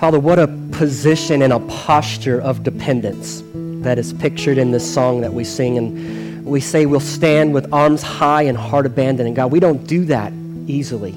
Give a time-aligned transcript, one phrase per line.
[0.00, 3.42] Father, what a position and a posture of dependence
[3.84, 5.76] that is pictured in this song that we sing.
[5.76, 9.26] And we say we'll stand with arms high and heart abandoned.
[9.26, 10.32] And God, we don't do that
[10.66, 11.12] easily.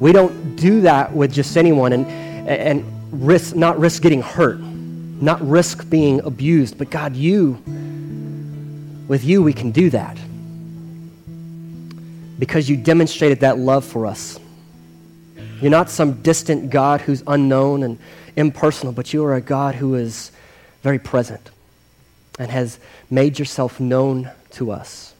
[0.00, 2.04] We don't do that with just anyone and,
[2.48, 6.78] and risk, not risk getting hurt, not risk being abused.
[6.78, 7.62] But God, you,
[9.06, 10.18] with you, we can do that
[12.40, 14.40] because you demonstrated that love for us.
[15.62, 18.00] You're not some distant God who's unknown and
[18.34, 20.32] impersonal, but you are a God who is
[20.82, 21.50] very present
[22.36, 25.14] and has made yourself known to us.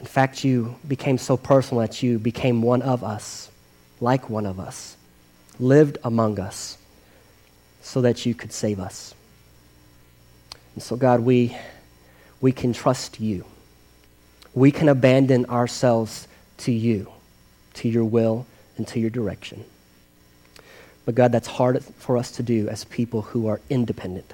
[0.00, 3.52] In fact, you became so personal that you became one of us,
[4.00, 4.96] like one of us,
[5.60, 6.76] lived among us
[7.82, 9.14] so that you could save us.
[10.74, 11.56] And so, God, we,
[12.40, 13.44] we can trust you.
[14.54, 16.26] We can abandon ourselves
[16.58, 17.12] to you,
[17.74, 18.46] to your will,
[18.76, 19.64] and to your direction.
[21.04, 24.32] But God, that's hard for us to do as people who are independent.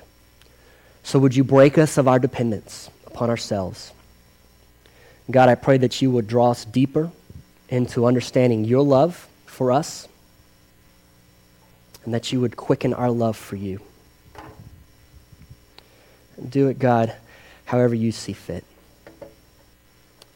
[1.02, 3.92] So would you break us of our dependence upon ourselves?
[5.30, 7.10] God, I pray that you would draw us deeper
[7.68, 10.08] into understanding your love for us
[12.04, 13.80] and that you would quicken our love for you.
[16.48, 17.14] Do it, God,
[17.66, 18.64] however you see fit.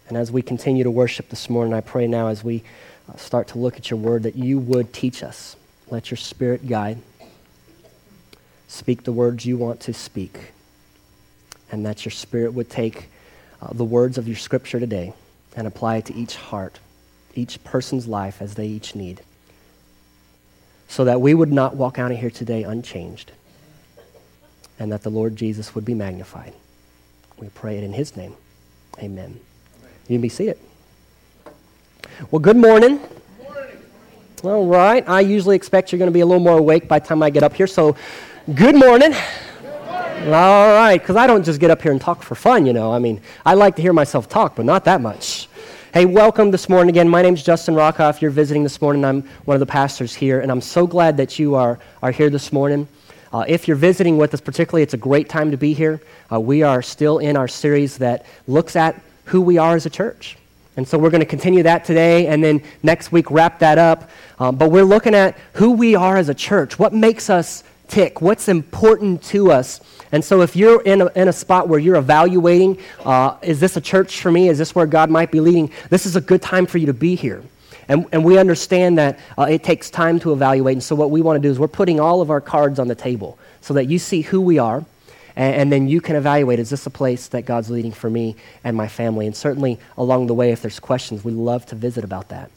[0.09, 2.63] And as we continue to worship this morning, I pray now as we
[3.09, 5.57] uh, start to look at your word that you would teach us.
[5.89, 6.99] Let your spirit guide.
[8.69, 10.53] Speak the words you want to speak.
[11.71, 13.09] And that your spirit would take
[13.63, 15.15] uh, the words of your scripture today
[15.57, 16.81] and apply it to each heart,
[17.35, 19.23] each person's life as they each need.
[20.89, 23.33] So that we would not walk out of here today unchanged.
[24.79, 26.53] And that the Lord Jesus would be magnified.
[27.39, 28.35] We pray it in his name.
[28.99, 29.41] Amen.
[30.09, 30.59] You can be seated.
[32.31, 33.01] Well, good morning.
[33.43, 33.79] morning.
[34.43, 35.09] All right.
[35.09, 37.31] I usually expect you're going to be a little more awake by the time I
[37.31, 37.67] get up here.
[37.67, 37.97] So,
[38.55, 39.13] good morning.
[39.13, 40.35] Good morning.
[40.35, 41.01] All right.
[41.01, 42.93] Because I don't just get up here and talk for fun, you know.
[42.93, 45.49] I mean, I like to hear myself talk, but not that much.
[45.95, 47.09] Hey, welcome this morning again.
[47.09, 48.21] My name's Justin Rockoff.
[48.21, 49.07] You're visiting this morning.
[49.07, 52.29] I'm one of the pastors here, and I'm so glad that you are, are here
[52.29, 52.89] this morning.
[53.33, 56.03] Uh, if you're visiting with us, particularly, it's a great time to be here.
[56.31, 59.91] Uh, we are still in our series that looks at who we are as a
[59.91, 60.37] church.
[60.77, 64.11] And so we're going to continue that today and then next week wrap that up.
[64.39, 68.21] Um, but we're looking at who we are as a church, what makes us tick,
[68.21, 69.81] what's important to us.
[70.11, 73.77] And so if you're in a, in a spot where you're evaluating, uh, is this
[73.77, 74.49] a church for me?
[74.49, 75.71] Is this where God might be leading?
[75.91, 77.43] This is a good time for you to be here.
[77.87, 80.75] And, and we understand that uh, it takes time to evaluate.
[80.75, 82.89] And so what we want to do is we're putting all of our cards on
[82.89, 84.85] the table so that you see who we are
[85.37, 88.37] and, and, then you can evaluate is this a place that God's leading for me
[88.63, 89.27] and my family?
[89.27, 92.51] And certainly along the way, if there's questions, we love to visit about that.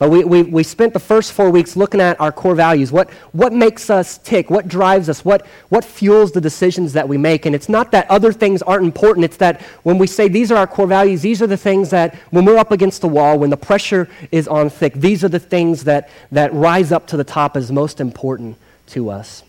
[0.00, 2.90] But we, we, we spent the first four weeks looking at our core values.
[2.90, 4.48] What, what makes us tick?
[4.48, 5.26] What drives us?
[5.26, 7.44] What, what fuels the decisions that we make?
[7.44, 9.26] And it's not that other things aren't important.
[9.26, 12.14] It's that when we say these are our core values, these are the things that
[12.30, 15.38] when we're up against the wall, when the pressure is on thick, these are the
[15.38, 19.42] things that, that rise up to the top as most important to us.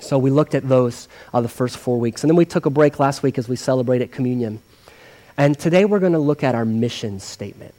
[0.00, 2.22] So we looked at those uh, the first four weeks.
[2.22, 4.60] And then we took a break last week as we celebrated communion.
[5.36, 7.74] And today we're going to look at our mission statement.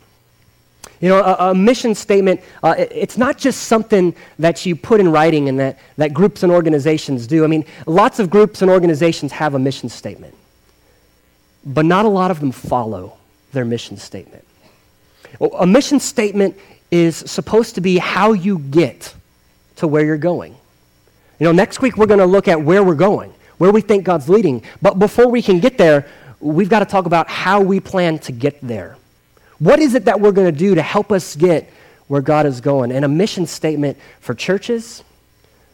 [1.00, 5.00] You know, a, a mission statement, uh, it, it's not just something that you put
[5.00, 7.44] in writing and that, that groups and organizations do.
[7.44, 10.34] I mean, lots of groups and organizations have a mission statement,
[11.66, 13.18] but not a lot of them follow
[13.54, 14.44] their mission statement.
[15.60, 16.58] A mission statement
[16.90, 19.14] is supposed to be how you get
[19.76, 20.56] to where you're going.
[21.40, 24.04] You know, next week we're going to look at where we're going, where we think
[24.04, 24.64] God's leading.
[24.82, 26.08] But before we can get there,
[26.40, 28.98] we've got to talk about how we plan to get there.
[29.60, 31.72] What is it that we're going to do to help us get
[32.08, 32.92] where God is going?
[32.92, 35.04] And a mission statement for churches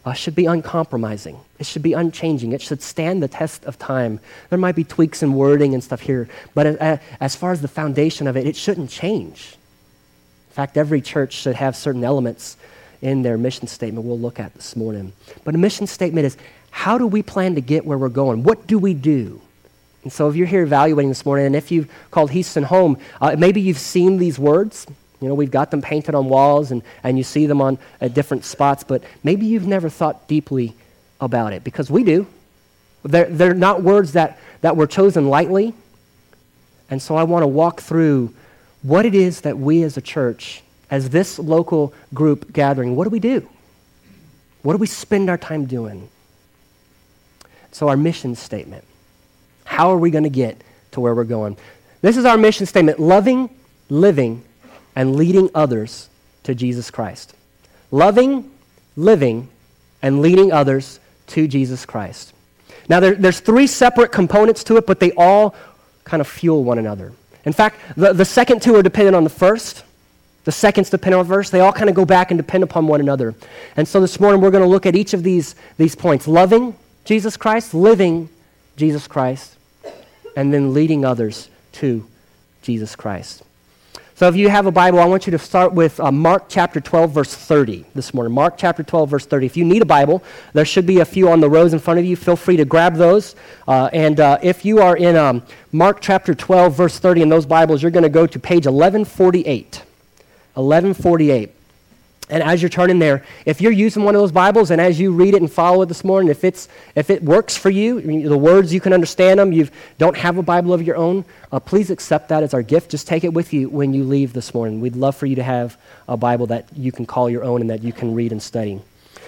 [0.05, 1.39] uh, should be uncompromising.
[1.59, 2.51] It should be unchanging.
[2.51, 4.19] It should stand the test of time.
[4.49, 7.69] There might be tweaks in wording and stuff here, but as, as far as the
[7.69, 9.55] foundation of it, it shouldn't change.
[10.49, 12.57] In fact, every church should have certain elements
[13.03, 15.11] in their mission statement we'll look at this morning.
[15.43, 16.37] But a mission statement is
[16.71, 18.43] how do we plan to get where we're going?
[18.43, 19.41] What do we do?
[20.03, 23.35] And so if you're here evaluating this morning, and if you've called Houston home, uh,
[23.37, 24.87] maybe you've seen these words.
[25.19, 28.13] You know, we've got them painted on walls and, and you see them on at
[28.13, 30.73] different spots, but maybe you've never thought deeply
[31.19, 32.25] about it because we do.
[33.03, 35.73] They're, they're not words that, that were chosen lightly.
[36.89, 38.33] And so I want to walk through
[38.81, 43.09] what it is that we as a church as this local group gathering, what do
[43.09, 43.49] we do?
[44.61, 46.07] What do we spend our time doing?
[47.71, 48.83] So, our mission statement.
[49.65, 50.61] How are we going to get
[50.91, 51.57] to where we're going?
[52.01, 53.49] This is our mission statement loving,
[53.89, 54.43] living,
[54.95, 56.09] and leading others
[56.43, 57.33] to Jesus Christ.
[57.89, 58.51] Loving,
[58.95, 59.49] living,
[60.03, 62.33] and leading others to Jesus Christ.
[62.87, 65.55] Now, there, there's three separate components to it, but they all
[66.03, 67.13] kind of fuel one another.
[67.45, 69.83] In fact, the, the second two are dependent on the first.
[70.43, 71.51] The second's dependent on first.
[71.51, 73.33] They all kind of go back and depend upon one another.
[73.77, 76.75] And so this morning we're going to look at each of these, these points loving
[77.05, 78.29] Jesus Christ, living
[78.75, 79.55] Jesus Christ,
[80.35, 82.07] and then leading others to
[82.61, 83.43] Jesus Christ.
[84.15, 86.79] So if you have a Bible, I want you to start with uh, Mark chapter
[86.79, 88.33] 12, verse 30 this morning.
[88.33, 89.45] Mark chapter 12, verse 30.
[89.45, 90.23] If you need a Bible,
[90.53, 92.15] there should be a few on the rows in front of you.
[92.15, 93.35] Feel free to grab those.
[93.67, 95.41] Uh, and uh, if you are in um,
[95.71, 99.81] Mark chapter 12, verse 30 in those Bibles, you're going to go to page 1148.
[100.53, 101.51] 1148.
[102.29, 105.11] And as you're turning there, if you're using one of those Bibles and as you
[105.11, 108.37] read it and follow it this morning, if, it's, if it works for you, the
[108.37, 109.67] words you can understand them, you
[109.97, 112.91] don't have a Bible of your own, uh, please accept that as our gift.
[112.91, 114.79] Just take it with you when you leave this morning.
[114.79, 115.77] We'd love for you to have
[116.07, 118.81] a Bible that you can call your own and that you can read and study.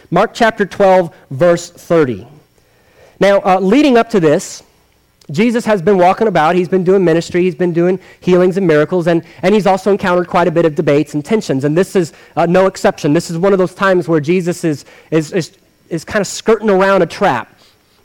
[0.10, 2.28] Mark chapter 12, verse 30.
[3.20, 4.64] Now, uh, leading up to this,
[5.32, 6.56] Jesus has been walking about.
[6.56, 7.42] He's been doing ministry.
[7.42, 9.08] He's been doing healings and miracles.
[9.08, 11.64] And, and he's also encountered quite a bit of debates and tensions.
[11.64, 13.14] And this is uh, no exception.
[13.14, 15.58] This is one of those times where Jesus is, is, is,
[15.90, 17.52] is kind of skirting around a trap.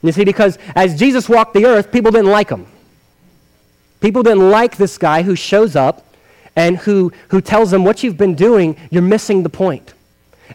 [0.01, 2.65] You see, because as Jesus walked the earth, people didn't like him.
[3.99, 6.03] People didn't like this guy who shows up
[6.55, 9.93] and who, who tells them, What you've been doing, you're missing the point.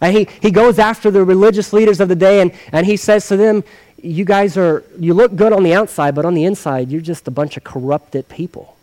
[0.00, 3.26] And he, he goes after the religious leaders of the day and, and he says
[3.28, 3.64] to them,
[4.02, 7.26] you guys are, you look good on the outside, but on the inside, you're just
[7.28, 8.76] a bunch of corrupted people.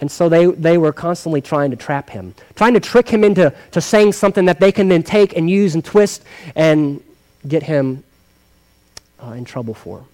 [0.00, 3.54] And so they, they were constantly trying to trap him, trying to trick him into
[3.72, 6.22] to saying something that they can then take and use and twist
[6.54, 7.02] and
[7.46, 8.02] get him
[9.22, 10.04] uh, in trouble for.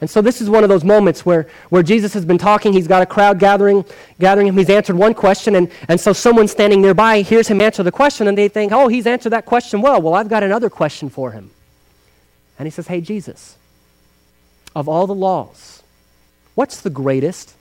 [0.00, 2.72] And so this is one of those moments where, where Jesus has been talking.
[2.72, 3.84] He's got a crowd gathering,
[4.18, 4.56] gathering him.
[4.56, 8.26] He's answered one question, and, and so someone standing nearby hears him answer the question,
[8.26, 10.00] and they think, oh, he's answered that question well.
[10.00, 11.50] Well, I've got another question for him.
[12.58, 13.56] And he says, Hey, Jesus,
[14.76, 15.82] of all the laws,
[16.54, 17.54] what's the greatest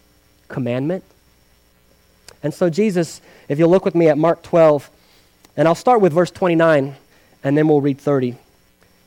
[0.48, 1.04] commandment?
[2.44, 4.90] And so, Jesus, if you'll look with me at Mark 12,
[5.58, 6.96] and I'll start with verse 29,
[7.44, 8.36] and then we'll read 30.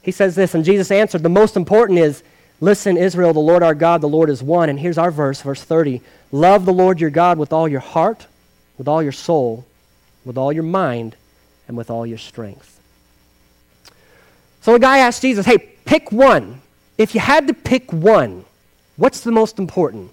[0.03, 2.23] He says this, and Jesus answered, The most important is,
[2.63, 4.71] Listen, Israel, the Lord our God, the Lord is one.
[4.71, 6.01] And here's our verse, verse 30.
[6.31, 8.27] Love the Lord your God with all your heart,
[8.79, 9.67] with all your soul,
[10.25, 11.17] with all your mind,
[11.69, 12.81] and with all your strength.
[14.63, 16.61] So a guy asked Jesus, Hey, Pick one.
[16.99, 18.45] If you had to pick one,
[18.97, 20.11] what's the most important?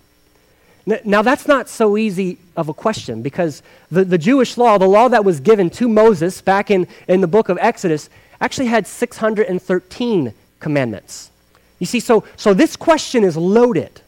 [1.06, 3.62] Now, that's not so easy of a question because
[3.92, 7.28] the, the Jewish law, the law that was given to Moses back in, in the
[7.28, 8.10] book of Exodus,
[8.42, 11.30] actually had 613 commandments.
[11.80, 14.02] You see, so, so this question is loaded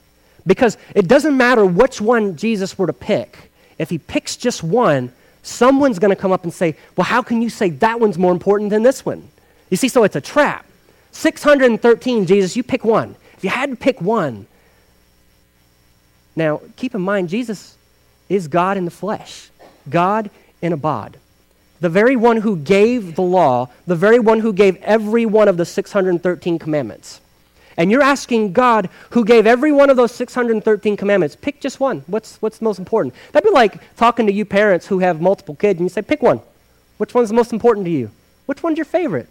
[0.46, 3.52] because it doesn't matter which one Jesus were to pick.
[3.78, 5.12] If he picks just one,
[5.44, 8.32] someone's going to come up and say, Well, how can you say that one's more
[8.32, 9.28] important than this one?
[9.70, 10.66] You see, so it's a trap.
[11.12, 13.16] 613, Jesus, you pick one.
[13.38, 14.48] If you had to pick one.
[16.36, 17.76] Now, keep in mind, Jesus
[18.30, 19.50] is God in the flesh,
[19.90, 20.30] God
[20.62, 21.18] in a bod.
[21.82, 25.58] The very one who gave the law, the very one who gave every one of
[25.58, 27.20] the 613 commandments.
[27.78, 32.04] And you're asking God, who gave every one of those 613 commandments, pick just one.
[32.08, 33.16] What's, what's the most important?
[33.32, 36.22] That'd be like talking to you parents who have multiple kids and you say, pick
[36.22, 36.42] one.
[36.98, 38.12] Which one's the most important to you?
[38.46, 39.28] Which one's your favorite?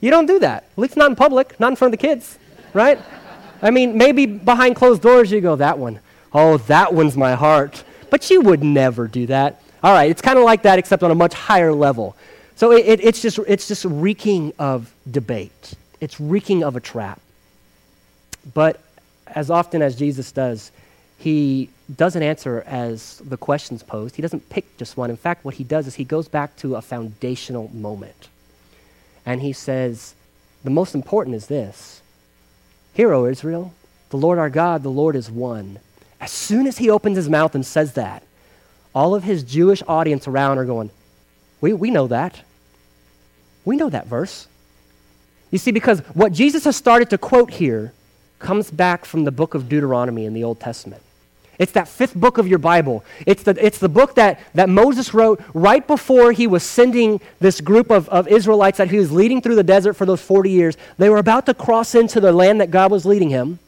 [0.00, 0.64] You don't do that.
[0.72, 2.38] At least not in public, not in front of the kids,
[2.72, 2.98] right?
[3.62, 6.00] I mean, maybe behind closed doors you go, that one.
[6.32, 7.84] Oh, that one's my heart.
[8.10, 9.62] But you would never do that.
[9.82, 12.16] All right, it's kind of like that, except on a much higher level.
[12.56, 17.20] So it, it, it's, just, it's just reeking of debate, it's reeking of a trap.
[18.52, 18.80] But
[19.26, 20.70] as often as Jesus does,
[21.18, 24.16] he doesn't answer as the questions posed.
[24.16, 25.10] He doesn't pick just one.
[25.10, 28.28] In fact, what he does is he goes back to a foundational moment
[29.24, 30.14] and he says,
[30.64, 32.02] The most important is this
[32.92, 33.72] Hear, O Israel,
[34.10, 35.78] the Lord our God, the Lord is one.
[36.20, 38.22] As soon as he opens his mouth and says that,
[38.94, 40.90] all of his Jewish audience around are going,
[41.60, 42.40] We, we know that.
[43.64, 44.46] We know that verse.
[45.50, 47.92] You see, because what Jesus has started to quote here
[48.38, 51.02] comes back from the book of Deuteronomy in the Old Testament.
[51.58, 53.04] It's that fifth book of your Bible.
[53.26, 57.60] It's the, it's the book that, that Moses wrote right before he was sending this
[57.60, 60.76] group of, of Israelites that he was leading through the desert for those 40 years.
[60.98, 63.60] They were about to cross into the land that God was leading him,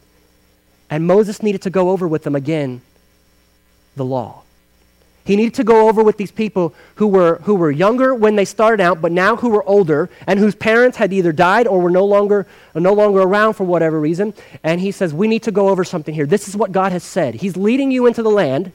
[0.91, 2.83] and Moses needed to go over with them again
[3.95, 4.43] the law.
[5.27, 8.45] He needed to go over with these people who were, who were younger when they
[8.45, 11.91] started out, but now who were older and whose parents had either died or were
[11.91, 14.35] no longer, no longer around for whatever reason.
[14.63, 16.27] And he says, We need to go over something here.
[16.27, 17.35] This is what God has said.
[17.35, 18.71] He's leading you into the land,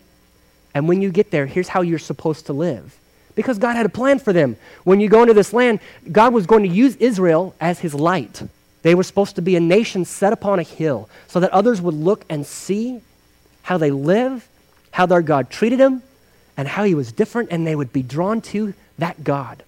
[0.73, 2.97] and when you get there, here's how you're supposed to live.
[3.33, 4.57] because God had a plan for them.
[4.83, 5.79] When you go into this land,
[6.11, 8.43] God was going to use Israel as his light.
[8.81, 11.93] They were supposed to be a nation set upon a hill so that others would
[11.93, 12.99] look and see
[13.63, 14.49] how they live,
[14.91, 16.03] how their God treated them,
[16.57, 19.63] and how he was different, and they would be drawn to that God.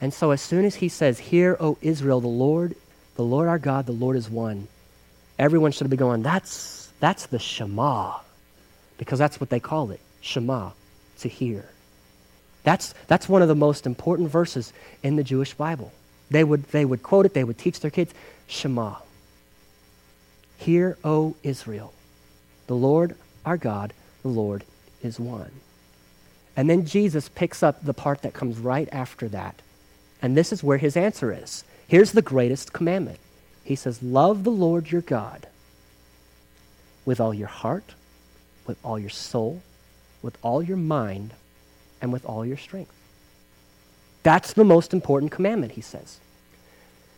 [0.00, 2.74] And so, as soon as he says, Hear, O Israel, the Lord,
[3.16, 4.66] the Lord our God, the Lord is one,
[5.38, 8.18] everyone should be going, That's, that's the Shema,
[8.98, 10.70] because that's what they call it Shema,
[11.18, 11.68] to hear.
[12.62, 15.92] That's, that's one of the most important verses in the Jewish Bible.
[16.30, 18.14] They would, they would quote it, they would teach their kids
[18.46, 18.96] Shema.
[20.58, 21.92] Hear, O Israel,
[22.66, 24.64] the Lord our God, the Lord
[25.02, 25.50] is one.
[26.56, 29.62] And then Jesus picks up the part that comes right after that.
[30.20, 31.64] And this is where his answer is.
[31.88, 33.18] Here's the greatest commandment.
[33.64, 35.46] He says, Love the Lord your God
[37.04, 37.94] with all your heart,
[38.66, 39.62] with all your soul,
[40.22, 41.32] with all your mind,
[42.00, 42.92] and with all your strength.
[44.22, 46.20] That's the most important commandment, he says.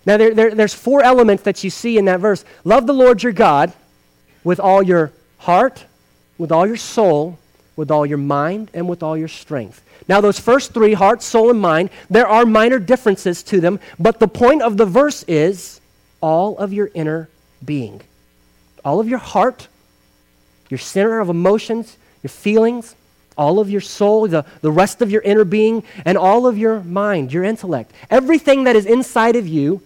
[0.07, 2.45] Now, there, there, there's four elements that you see in that verse.
[2.65, 3.73] Love the Lord your God
[4.45, 5.85] with all your heart,
[6.39, 7.39] with all your soul,
[7.83, 9.83] with all your mind, and with all your strength.
[10.07, 14.21] Now, those first three, heart, soul, and mind, there are minor differences to them, but
[14.21, 15.81] the point of the verse is
[16.21, 17.29] all of your inner
[17.65, 18.01] being.
[18.85, 19.67] All of your heart,
[20.71, 22.95] your center of emotions, your feelings,
[23.37, 26.85] all of your soul, the, the rest of your inner being, and all of your
[26.85, 27.91] mind, your intellect.
[28.11, 29.83] Everything that is inside of you,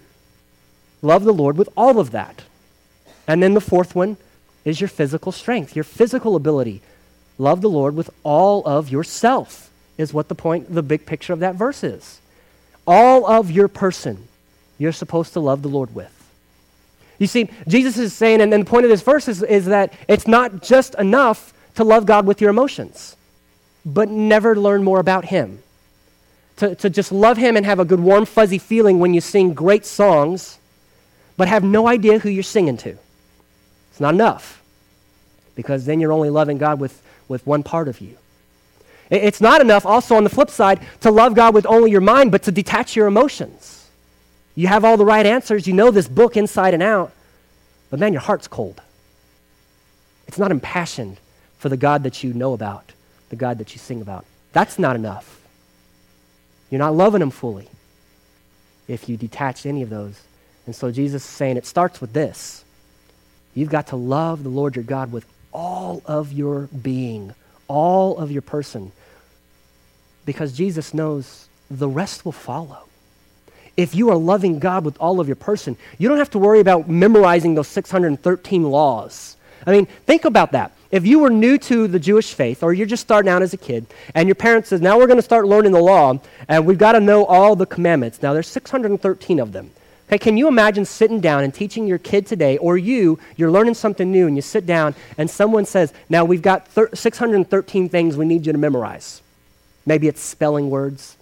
[1.00, 2.43] love the Lord with all of that.
[3.26, 4.19] And then the fourth one
[4.67, 6.83] is your physical strength, your physical ability.
[7.38, 11.40] Love the Lord with all of yourself, is what the point, the big picture of
[11.40, 12.21] that verse is.
[12.87, 14.28] All of your person,
[14.78, 16.12] you're supposed to love the Lord with.
[17.19, 19.93] You see, Jesus is saying, and then the point of this verse is, is that
[20.07, 23.16] it's not just enough to love God with your emotions,
[23.85, 25.62] but never learn more about Him.
[26.57, 29.52] To, to just love Him and have a good, warm, fuzzy feeling when you sing
[29.52, 30.59] great songs,
[31.37, 32.97] but have no idea who you're singing to.
[33.90, 34.62] It's not enough,
[35.55, 38.16] because then you're only loving God with with one part of you.
[39.11, 42.33] It's not enough, also on the flip side, to love God with only your mind,
[42.33, 43.88] but to detach your emotions.
[44.56, 47.12] You have all the right answers, you know this book inside and out,
[47.90, 48.80] but man, your heart's cold.
[50.26, 51.18] It's not impassioned
[51.59, 52.92] for the God that you know about,
[53.28, 54.25] the God that you sing about.
[54.52, 55.40] That's not enough.
[56.71, 57.68] You're not loving Him fully
[58.88, 60.21] if you detach any of those.
[60.66, 62.64] And so Jesus is saying it starts with this.
[63.54, 65.26] You've got to love the Lord your God with
[65.57, 67.35] all of your being,
[67.67, 68.93] all of your person.
[70.27, 72.85] Because Jesus knows the rest will follow.
[73.77, 76.61] If you are loving God with all of your person, you don't have to worry
[76.61, 79.37] about memorizing those 613 laws.
[79.67, 80.73] I mean, think about that.
[80.91, 83.57] If you were new to the Jewish faith, or you're just starting out as a
[83.57, 86.79] kid, and your parents says, now we're going to start learning the law, and we've
[86.79, 88.23] got to know all the commandments.
[88.23, 89.71] Now, there's 613 of them.
[90.09, 93.75] Okay, can you imagine sitting down and teaching your kid today, or you, you're learning
[93.75, 98.17] something new, and you sit down and someone says, Now we've got thir- 613 things
[98.17, 99.21] we need you to memorize.
[99.85, 101.17] Maybe it's spelling words.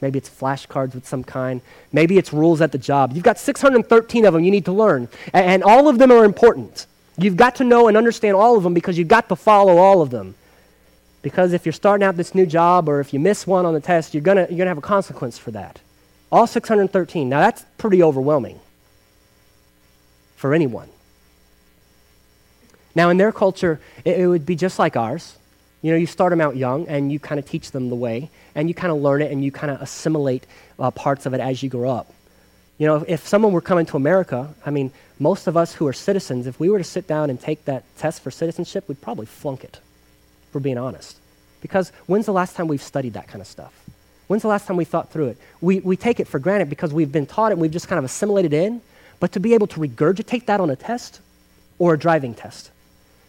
[0.00, 1.60] Maybe it's flashcards with some kind.
[1.92, 3.12] Maybe it's rules at the job.
[3.14, 6.24] You've got 613 of them you need to learn, and, and all of them are
[6.24, 6.86] important.
[7.16, 10.00] You've got to know and understand all of them because you've got to follow all
[10.00, 10.36] of them.
[11.22, 13.80] Because if you're starting out this new job or if you miss one on the
[13.80, 15.80] test, you're going you're going to have a consequence for that.
[16.30, 17.28] All 613.
[17.28, 18.60] Now, that's pretty overwhelming
[20.36, 20.88] for anyone.
[22.94, 25.36] Now, in their culture, it, it, would be just like ours.
[25.82, 28.30] You know, you start them out young and you kind of teach them the way,
[28.54, 30.44] and you kind of learn it and you kind of assimilate
[30.78, 32.12] uh, parts of it as you grow up.
[32.78, 35.92] You know, if someone were coming to America, I mean, most of us who are
[35.92, 39.26] citizens, if we were to sit down and take that test for citizenship, we'd probably
[39.26, 39.80] flunk it,
[40.52, 41.16] for being honest.
[41.60, 43.72] Because when's the last time we've studied that kind of stuff?
[44.28, 45.38] When's the last time we thought through it?
[45.60, 47.98] We, we take it for granted because we've been taught it and we've just kind
[47.98, 48.80] of assimilated in.
[49.20, 51.20] But to be able to regurgitate that on a test
[51.78, 52.70] or a driving test,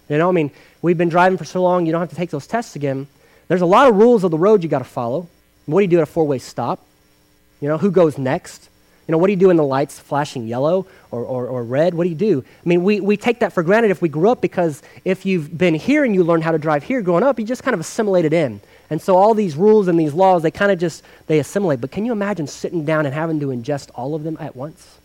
[0.08, 0.52] you know, I mean,
[0.82, 3.08] we've been driving for so long, you don't have to take those tests again.
[3.48, 5.28] There's a lot of rules of the road you got to follow.
[5.66, 6.84] What do you do at a four way stop?
[7.62, 8.69] You know, who goes next?
[9.10, 11.96] You know, what do you do when the light's flashing yellow or, or, or, red?
[11.96, 12.46] What do you do?
[12.64, 15.58] I mean, we, we take that for granted if we grew up because if you've
[15.58, 17.80] been here and you learned how to drive here growing up, you just kind of
[17.80, 18.62] assimilate it in.
[18.92, 21.82] And so all these rules and these laws, they kind of just, they assimilate.
[21.82, 25.00] But can you imagine sitting down and having to ingest all of them at once?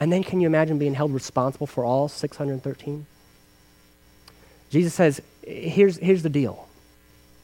[0.00, 3.04] And then can you imagine being held responsible for all 613?
[4.70, 6.66] Jesus says, here's, here's the deal.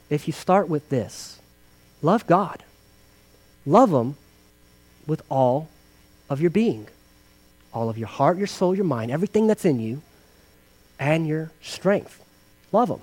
[0.09, 1.39] If you start with this,
[2.01, 2.63] love God.
[3.67, 4.15] Love Him
[5.11, 5.67] with all
[6.29, 6.87] of your being,
[7.73, 10.01] all of your heart, your soul, your mind, everything that's in you,
[10.97, 12.23] and your strength.
[12.71, 13.01] Love them.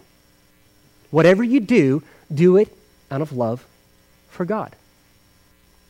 [1.11, 2.75] Whatever you do, do it
[3.11, 3.63] out of love
[4.31, 4.75] for God.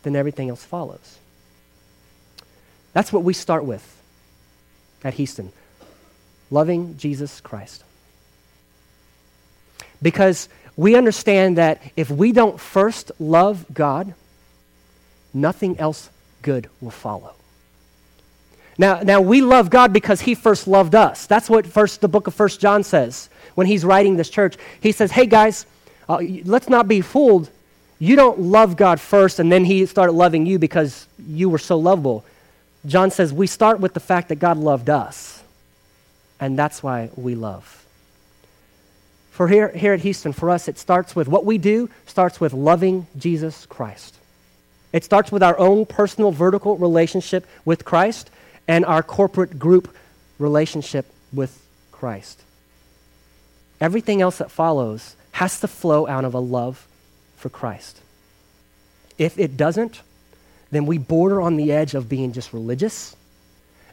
[0.03, 1.19] Then everything else follows.
[2.95, 4.03] That's what we start with
[5.05, 5.53] at Houston
[6.51, 7.85] loving Jesus Christ.
[10.03, 14.15] Because we understand that if we don't first love God,
[15.33, 16.11] nothing else
[16.43, 17.35] good will follow.
[18.79, 21.27] Now, now we love God because he first loved us.
[21.27, 24.57] That's what first the book of First John says when he's writing this church.
[24.81, 25.67] He says, "Hey guys,
[26.09, 27.51] uh, let's not be fooled.
[27.99, 31.77] You don't love God first and then he started loving you because you were so
[31.77, 32.25] lovable."
[32.87, 35.43] John says, "We start with the fact that God loved us.
[36.39, 37.85] And that's why we love."
[39.33, 42.53] For here, here at Houston, for us, it starts with what we do starts with
[42.53, 44.18] loving Jesus Christ.
[44.93, 48.31] It starts with our own personal vertical relationship with Christ
[48.67, 49.95] and our corporate group
[50.39, 52.41] relationship with Christ.
[53.81, 56.87] Everything else that follows has to flow out of a love
[57.37, 58.01] for Christ.
[59.19, 60.01] If it doesn't,
[60.71, 63.17] then we border on the edge of being just religious,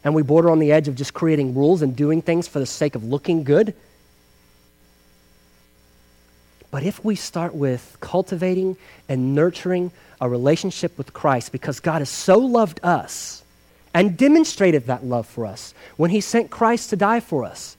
[0.04, 2.66] and we border on the edge of just creating rules and doing things for the
[2.66, 3.74] sake of looking good.
[6.70, 8.76] But if we start with cultivating
[9.08, 13.42] and nurturing a relationship with Christ because God has so loved us
[13.94, 17.76] and demonstrated that love for us when he sent Christ to die for us,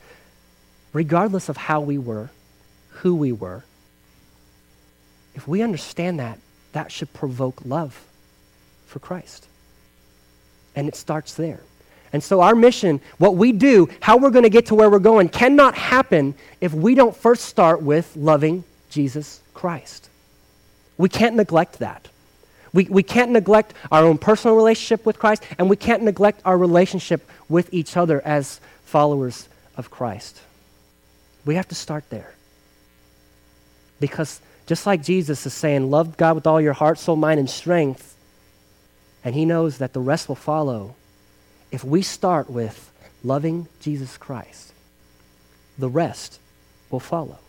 [0.94, 2.30] regardless of how we were,
[2.90, 3.64] who we were.
[5.36, 6.40] If we understand that,
[6.74, 8.04] that should provoke love
[8.88, 9.48] for Christ.
[10.76, 11.60] And it starts there.
[12.14, 15.00] And so, our mission, what we do, how we're going to get to where we're
[15.00, 20.10] going, cannot happen if we don't first start with loving Jesus Christ.
[20.98, 22.08] We can't neglect that.
[22.78, 26.56] We, we can't neglect our own personal relationship with Christ, and we can't neglect our
[26.56, 30.40] relationship with each other as followers of Christ.
[31.44, 32.36] We have to start there.
[34.00, 37.50] Because just like Jesus is saying, love God with all your heart, soul, mind, and
[37.50, 38.16] strength,
[39.24, 40.94] and he knows that the rest will follow,
[41.72, 42.92] if we start with
[43.24, 44.72] loving Jesus Christ,
[45.80, 46.38] the rest
[46.92, 47.40] will follow.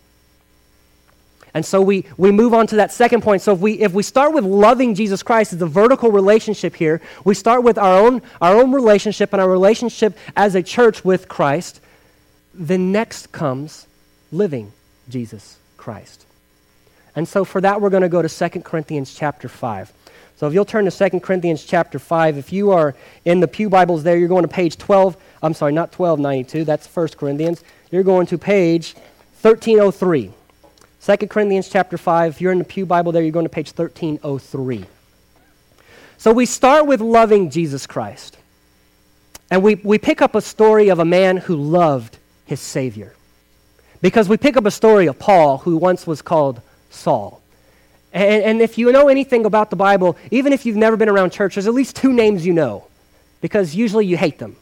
[1.58, 3.42] And so we, we move on to that second point.
[3.42, 7.00] So if we, if we start with loving Jesus Christ as a vertical relationship here,
[7.24, 11.28] we start with our own, our own relationship and our relationship as a church with
[11.28, 11.80] Christ,
[12.54, 13.88] then next comes
[14.30, 14.72] living
[15.08, 16.26] Jesus Christ.
[17.16, 19.92] And so for that, we're going to go to 2 Corinthians chapter 5.
[20.36, 22.94] So if you'll turn to 2 Corinthians chapter 5, if you are
[23.24, 25.16] in the Pew Bibles there, you're going to page 12.
[25.42, 27.64] I'm sorry, not 1292, that's 1 Corinthians.
[27.90, 28.94] You're going to page
[29.42, 30.34] 1303.
[31.02, 33.72] 2 Corinthians chapter 5, if you're in the Pew Bible there, you're going to page
[33.72, 34.84] 1303.
[36.18, 38.36] So we start with loving Jesus Christ.
[39.50, 43.14] And we, we pick up a story of a man who loved his Savior.
[44.00, 47.40] Because we pick up a story of Paul, who once was called Saul.
[48.12, 51.30] And, and if you know anything about the Bible, even if you've never been around
[51.30, 52.84] church, there's at least two names you know.
[53.40, 54.56] Because usually you hate them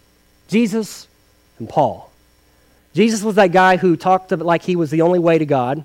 [0.49, 1.09] Jesus
[1.59, 2.13] and Paul.
[2.95, 5.85] Jesus was that guy who talked like he was the only way to God.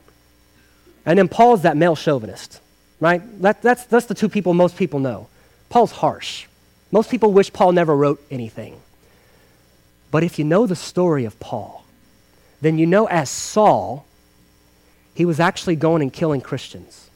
[1.06, 2.60] And then Paul's that male chauvinist,
[3.00, 3.22] right?
[3.42, 5.28] That, that's, that's the two people most people know.
[5.70, 6.46] Paul's harsh.
[6.92, 8.80] Most people wish Paul never wrote anything.
[10.12, 11.84] But if you know the story of Paul,
[12.60, 14.06] then you know as Saul,
[15.16, 17.10] he was actually going and killing Christians.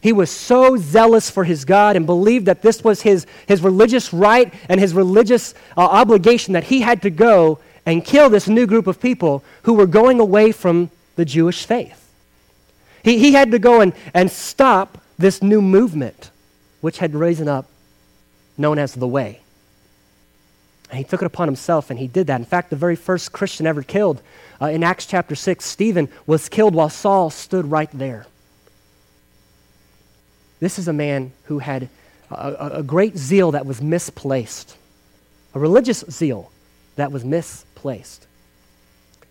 [0.00, 4.12] He was so zealous for his God and believed that this was his, his religious
[4.14, 8.66] right and his religious uh, obligation that he had to go and kill this new
[8.66, 12.09] group of people who were going away from the Jewish faith.
[13.02, 16.30] He, he had to go and, and stop this new movement,
[16.80, 17.66] which had risen up,
[18.56, 19.40] known as the Way.
[20.90, 22.40] And he took it upon himself and he did that.
[22.40, 24.20] In fact, the very first Christian ever killed
[24.60, 28.26] uh, in Acts chapter 6, Stephen was killed while Saul stood right there.
[30.58, 31.88] This is a man who had
[32.30, 34.76] a, a great zeal that was misplaced,
[35.54, 36.50] a religious zeal
[36.96, 38.26] that was misplaced.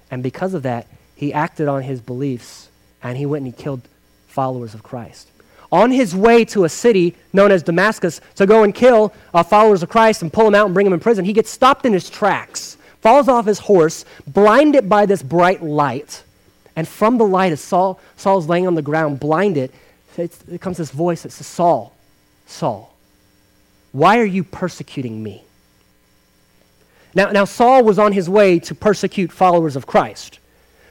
[0.09, 2.68] And because of that, he acted on his beliefs
[3.03, 3.81] and he went and he killed
[4.27, 5.27] followers of Christ.
[5.71, 9.83] On his way to a city known as Damascus to go and kill uh, followers
[9.83, 11.93] of Christ and pull them out and bring them in prison, he gets stopped in
[11.93, 16.23] his tracks, falls off his horse, blinded by this bright light.
[16.75, 19.71] And from the light, as Saul, Saul's laying on the ground, blinded,
[20.17, 21.93] it comes this voice that says, Saul,
[22.47, 22.93] Saul,
[23.91, 25.43] why are you persecuting me?
[27.15, 30.39] Now, now, Saul was on his way to persecute followers of Christ.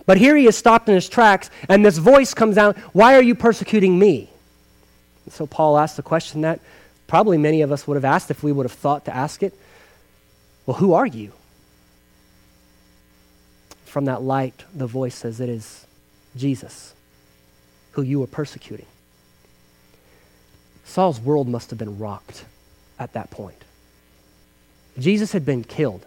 [0.09, 3.23] But here he is stopped in his tracks, and this voice comes out, Why are
[3.23, 4.31] you persecuting me?
[5.27, 6.61] And so Paul asks the question that
[7.07, 9.53] probably many of us would have asked if we would have thought to ask it
[10.65, 11.33] Well, who are you?
[13.85, 15.87] From that light, the voice says, It is
[16.35, 16.95] Jesus
[17.93, 18.87] who you are persecuting.
[20.87, 22.47] Saul's world must have been rocked
[22.99, 23.63] at that point.
[24.99, 26.07] Jesus had been killed.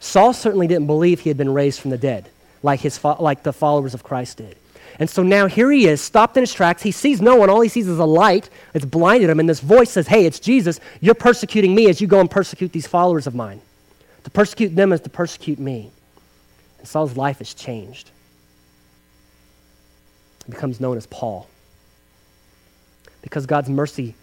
[0.00, 2.30] Saul certainly didn't believe he had been raised from the dead,
[2.62, 4.56] like, his fo- like the followers of Christ did.
[4.98, 6.82] And so now here he is, stopped in his tracks.
[6.82, 7.50] He sees no one.
[7.50, 9.40] All he sees is a light that's blinded him.
[9.40, 10.80] And this voice says, Hey, it's Jesus.
[11.00, 13.60] You're persecuting me as you go and persecute these followers of mine.
[14.24, 15.90] To persecute them is to persecute me.
[16.78, 18.10] And Saul's life is changed.
[20.46, 21.46] He becomes known as Paul.
[23.20, 24.14] Because God's mercy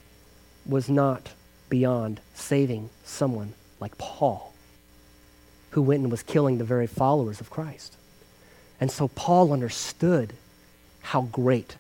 [0.66, 1.30] was not
[1.70, 4.54] beyond saving someone like Paul,
[5.72, 7.96] who went and was killing the very followers of Christ.
[8.84, 10.34] And so Paul understood
[11.00, 11.78] how great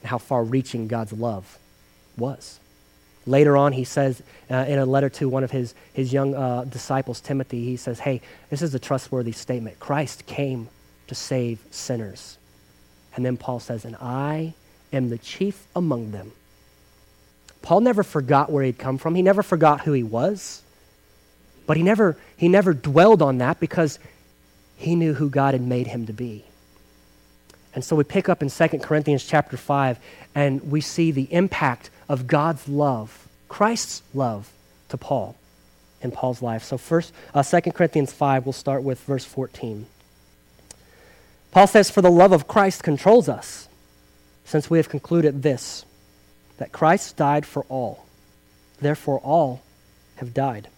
[0.00, 1.56] and how far reaching God's love
[2.18, 2.58] was.
[3.26, 6.64] Later on, he says uh, in a letter to one of his, his young uh,
[6.64, 9.78] disciples, Timothy, he says, Hey, this is a trustworthy statement.
[9.78, 10.66] Christ came
[11.06, 12.38] to save sinners.
[13.14, 14.54] And then Paul says, And I
[14.92, 16.32] am the chief among them.
[17.62, 20.62] Paul never forgot where he'd come from, he never forgot who he was.
[21.68, 24.00] But he never, he never dwelled on that because
[24.82, 26.44] he knew who God had made him to be.
[27.74, 29.98] And so we pick up in 2 Corinthians chapter 5
[30.34, 34.50] and we see the impact of God's love, Christ's love
[34.90, 35.36] to Paul
[36.02, 36.64] in Paul's life.
[36.64, 39.86] So first uh, 2 Corinthians 5 we'll start with verse 14.
[41.50, 43.68] Paul says for the love of Christ controls us
[44.44, 45.84] since we have concluded this
[46.58, 48.04] that Christ died for all.
[48.80, 49.62] Therefore all
[50.16, 50.68] have died.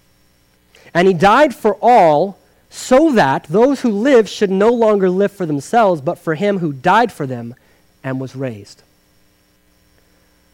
[0.93, 2.39] And he died for all
[2.75, 6.73] so that those who live should no longer live for themselves, but for him who
[6.73, 7.55] died for them
[8.03, 8.83] and was raised.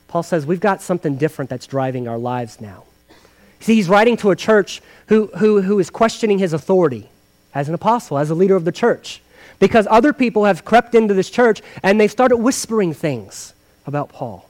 [0.06, 2.84] Paul says we've got something different that's driving our lives now.
[3.60, 7.08] See, he's writing to a church who, who, who is questioning his authority
[7.54, 9.22] as an apostle, as a leader of the church,
[9.58, 13.54] because other people have crept into this church and they've started whispering things
[13.86, 14.46] about Paul.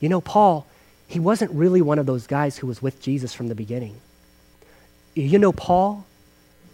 [0.00, 0.66] You know, Paul,
[1.06, 4.00] he wasn't really one of those guys who was with Jesus from the beginning.
[5.14, 6.06] You know, Paul,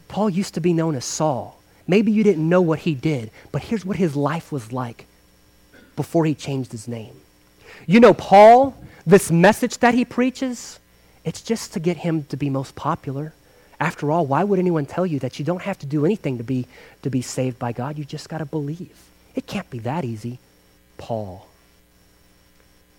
[0.08, 1.58] Paul used to be known as Saul.
[1.86, 5.06] Maybe you didn't know what he did, but here's what his life was like
[5.96, 7.14] before he changed his name.
[7.86, 10.78] You know, Paul, this message that he preaches,
[11.24, 13.32] it's just to get him to be most popular.
[13.80, 16.44] After all, why would anyone tell you that you don't have to do anything to
[16.44, 16.66] be,
[17.02, 17.96] to be saved by God?
[17.96, 18.96] You just got to believe.
[19.34, 20.38] It can't be that easy.
[20.96, 21.46] Paul.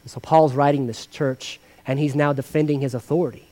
[0.04, 3.49] And so Paul's writing this church, and he's now defending his authority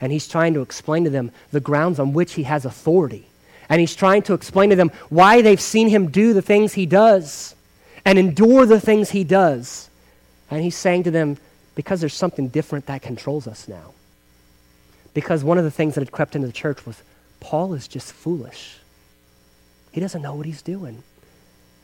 [0.00, 3.26] and he's trying to explain to them the grounds on which he has authority.
[3.68, 6.86] And he's trying to explain to them why they've seen him do the things he
[6.86, 7.54] does
[8.04, 9.88] and endure the things he does.
[10.50, 11.36] And he's saying to them,
[11.74, 13.92] because there's something different that controls us now.
[15.14, 17.00] Because one of the things that had crept into the church was
[17.38, 18.78] Paul is just foolish.
[19.92, 21.02] He doesn't know what he's doing.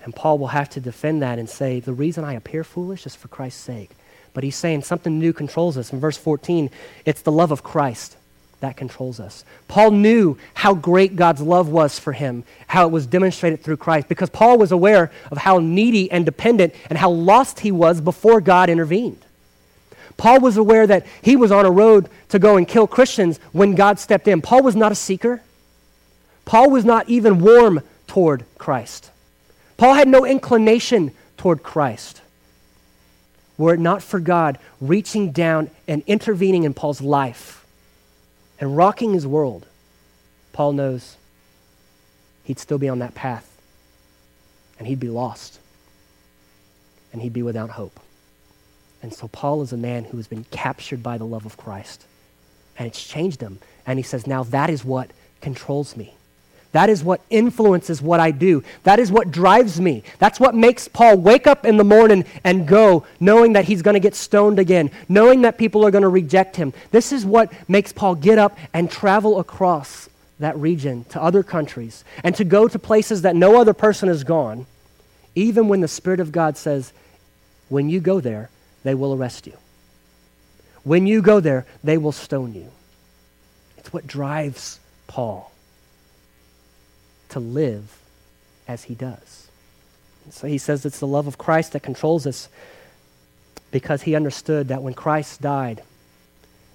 [0.05, 3.15] And Paul will have to defend that and say, the reason I appear foolish is
[3.15, 3.91] for Christ's sake.
[4.37, 5.95] But he's saying something new controls us.
[5.95, 6.69] In verse 14,
[7.07, 8.19] it's the love of Christ
[8.61, 9.47] that controls us.
[9.67, 14.11] Paul knew how great God's love was for him, how it was demonstrated through Christ,
[14.11, 18.43] because Paul was aware of how needy and dependent and how lost he was before
[18.43, 19.25] God intervened.
[20.19, 23.75] Paul was aware that he was on a road to go and kill Christians when
[23.75, 24.43] God stepped in.
[24.43, 25.41] Paul was not a seeker.
[26.45, 29.11] Paul was not even warm toward Christ.
[29.79, 32.21] Paul had no inclination toward Christ
[33.59, 37.65] were it not for God reaching down and intervening in Paul's life
[38.61, 39.67] and rocking his world,
[40.53, 41.17] Paul knows
[42.45, 43.51] he'd still be on that path
[44.79, 45.59] and he'd be lost
[47.13, 47.99] and he'd be without hope.
[49.03, 52.07] And so Paul is a man who has been captured by the love of Christ
[52.79, 53.59] and it's changed him.
[53.87, 56.15] And he says, Now that is what controls me.
[56.73, 58.63] That is what influences what I do.
[58.83, 60.03] That is what drives me.
[60.19, 63.95] That's what makes Paul wake up in the morning and go, knowing that he's going
[63.95, 66.75] to get stoned again, knowing that people are going to reject him.
[66.91, 72.05] This is what makes Paul get up and travel across that region to other countries
[72.23, 74.67] and to go to places that no other person has gone,
[75.35, 76.93] even when the Spirit of God says,
[77.69, 78.51] when you go there,
[78.83, 79.55] they will arrest you.
[80.85, 82.71] When you go there, they will stone you.
[83.79, 85.51] It's what drives Paul
[87.31, 87.99] to live
[88.69, 89.49] as he does.
[90.31, 92.49] So he says it's the love of Christ that controls us
[93.71, 95.83] because he understood that when Christ died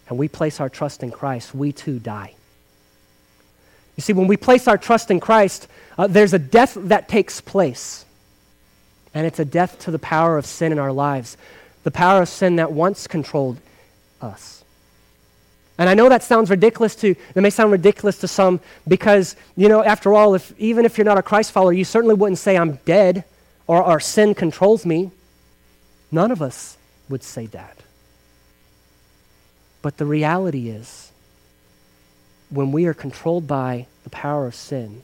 [0.07, 2.33] and we place our trust in Christ, we too die.
[3.95, 7.41] You see, when we place our trust in Christ, uh, there's a death that takes
[7.41, 8.05] place.
[9.13, 11.37] And it's a death to the power of sin in our lives,
[11.83, 13.57] the power of sin that once controlled
[14.21, 14.60] us.
[15.81, 19.67] And I know that sounds ridiculous to, that may sound ridiculous to some because, you
[19.67, 22.55] know, after all, if, even if you're not a Christ follower, you certainly wouldn't say
[22.55, 23.23] I'm dead
[23.65, 25.09] or, our sin controls me.
[26.11, 26.77] None of us
[27.09, 27.77] would say that.
[29.81, 31.11] But the reality is,
[32.51, 35.01] when we are controlled by the power of sin,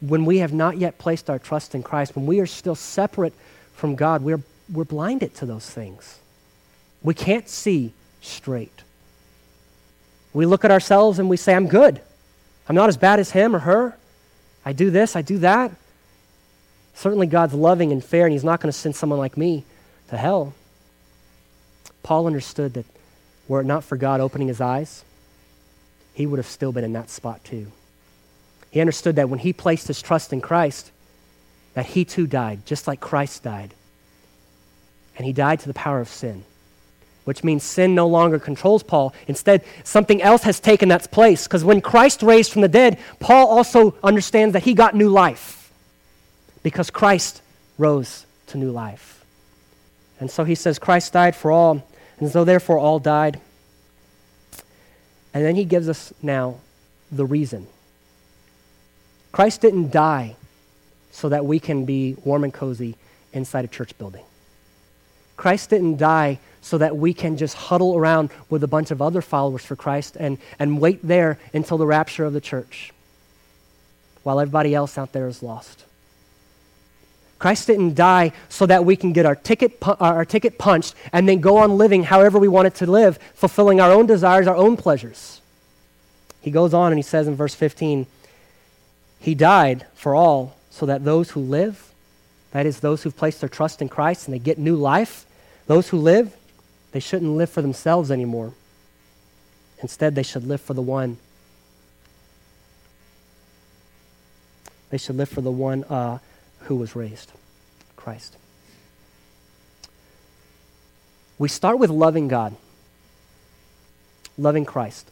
[0.00, 3.34] when we have not yet placed our trust in Christ, when we are still separate
[3.72, 6.18] from God, we're, we're blinded to those things.
[7.04, 8.82] We can't see straight.
[10.38, 12.00] We look at ourselves and we say, I'm good.
[12.68, 13.96] I'm not as bad as him or her.
[14.64, 15.72] I do this, I do that.
[16.94, 19.64] Certainly, God's loving and fair, and He's not going to send someone like me
[20.10, 20.54] to hell.
[22.04, 22.84] Paul understood that
[23.48, 25.02] were it not for God opening his eyes,
[26.14, 27.72] he would have still been in that spot too.
[28.70, 30.92] He understood that when he placed his trust in Christ,
[31.74, 33.74] that he too died, just like Christ died.
[35.16, 36.44] And he died to the power of sin,
[37.28, 39.12] which means sin no longer controls Paul.
[39.26, 41.46] Instead, something else has taken that place.
[41.46, 45.70] Because when Christ raised from the dead, Paul also understands that he got new life
[46.62, 47.42] because Christ
[47.76, 49.22] rose to new life.
[50.18, 51.86] And so he says, Christ died for all,
[52.18, 53.38] and so therefore all died.
[55.34, 56.56] And then he gives us now
[57.12, 57.66] the reason.
[59.32, 60.34] Christ didn't die
[61.10, 62.96] so that we can be warm and cozy
[63.34, 64.24] inside a church building.
[65.36, 66.38] Christ didn't die
[66.68, 70.18] so that we can just huddle around with a bunch of other followers for Christ
[70.20, 72.92] and, and wait there until the rapture of the church
[74.22, 75.84] while everybody else out there is lost.
[77.38, 80.94] Christ didn't die so that we can get our ticket, pu- uh, our ticket punched
[81.10, 84.46] and then go on living however we want it to live, fulfilling our own desires,
[84.46, 85.40] our own pleasures.
[86.42, 88.06] He goes on and he says in verse 15,
[89.20, 91.94] He died for all so that those who live,
[92.50, 95.24] that is, those who've placed their trust in Christ and they get new life,
[95.66, 96.34] those who live,
[96.98, 98.54] they shouldn't live for themselves anymore.
[99.80, 101.16] Instead, they should live for the one.
[104.90, 106.18] They should live for the one uh,
[106.62, 107.30] who was raised
[107.94, 108.36] Christ.
[111.38, 112.56] We start with loving God,
[114.36, 115.08] loving Christ.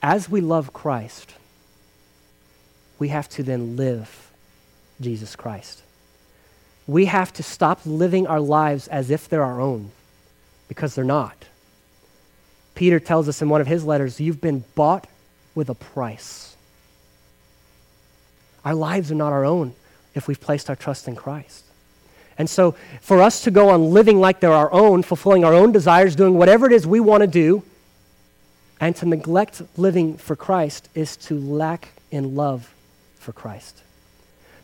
[0.00, 1.34] As we love Christ,
[3.00, 4.30] we have to then live
[5.00, 5.82] Jesus Christ
[6.86, 9.90] we have to stop living our lives as if they're our own
[10.68, 11.36] because they're not.
[12.74, 15.06] Peter tells us in one of his letters, You've been bought
[15.54, 16.56] with a price.
[18.64, 19.74] Our lives are not our own
[20.14, 21.64] if we've placed our trust in Christ.
[22.36, 25.72] And so, for us to go on living like they're our own, fulfilling our own
[25.72, 27.64] desires, doing whatever it is we want to do,
[28.80, 32.72] and to neglect living for Christ is to lack in love
[33.18, 33.82] for Christ.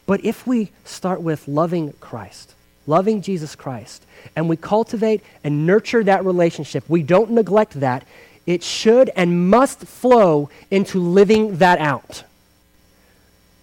[0.07, 2.54] But if we start with loving Christ,
[2.87, 4.05] loving Jesus Christ,
[4.37, 8.05] and we cultivate and nurture that relationship, we don't neglect that,
[8.47, 12.25] it should and must flow into living that out.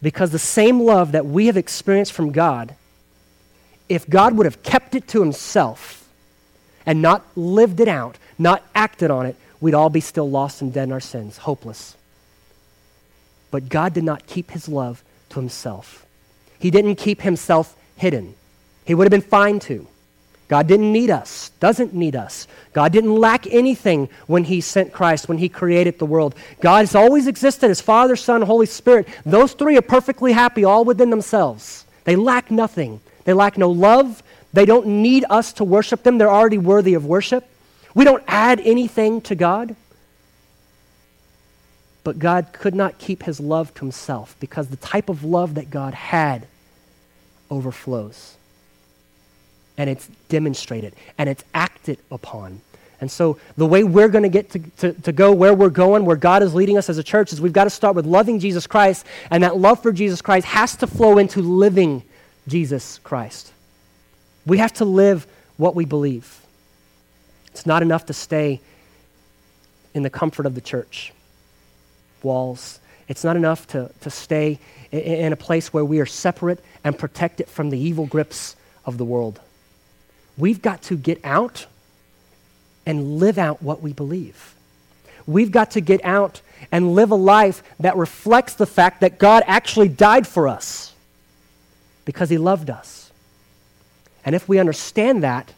[0.02, 2.76] Because the same love that we have experienced from God,
[3.88, 6.08] if God would have kept it to himself
[6.86, 10.74] and not lived it out, not acted on it, we'd all be still lost and
[10.74, 11.96] dead in our sins, hopeless.
[13.52, 16.06] But God did not keep his love to himself.
[16.58, 18.34] He didn't keep himself hidden.
[18.86, 19.88] He would have been fine to.
[20.52, 22.46] God didn't need us, doesn't need us.
[22.74, 26.36] God didn't lack anything when He sent Christ, when He created the world.
[26.60, 29.08] God has always existed as Father, Son, Holy Spirit.
[29.26, 31.86] Those three are perfectly happy all within themselves.
[32.04, 33.00] They lack nothing.
[33.24, 34.22] They lack no love.
[34.52, 36.18] They don't need us to worship them.
[36.18, 37.48] They're already worthy of worship.
[37.96, 39.78] We don't add anything to God.
[42.04, 45.70] But God could not keep His love to Himself because the type of love that
[45.70, 46.46] God had
[47.50, 48.36] overflows.
[49.82, 52.62] And it's demonstrated and it's acted upon.
[53.00, 56.16] And so, the way we're going to get to, to go where we're going, where
[56.16, 58.68] God is leading us as a church, is we've got to start with loving Jesus
[58.68, 59.08] Christ.
[59.32, 62.04] And that love for Jesus Christ has to flow into living
[62.48, 63.52] Jesus Christ.
[64.46, 65.26] We have to live
[65.58, 66.46] what we believe.
[67.48, 68.62] It's not enough to stay
[69.96, 71.12] in the comfort of the church
[72.22, 72.80] walls.
[73.08, 74.60] It's not enough to, to stay
[74.92, 79.06] in a place where we are separate and protected from the evil grips of the
[79.06, 79.40] world.
[80.38, 81.66] We've got to get out
[82.86, 84.56] and live out what we believe.
[85.28, 86.42] We've got to get out
[86.72, 90.94] and live a life that reflects the fact that God actually died for us
[92.06, 93.12] because he loved us.
[94.26, 95.54] And if we understand that,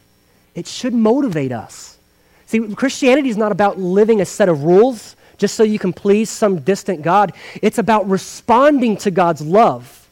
[0.54, 1.98] it should motivate us.
[2.46, 6.30] See, Christianity is not about living a set of rules just so you can please
[6.30, 7.32] some distant God.
[7.60, 10.06] It's about responding to God's love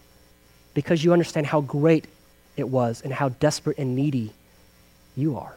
[0.74, 2.06] because you understand how great
[2.56, 4.32] it was and how desperate and needy
[5.16, 5.54] you are.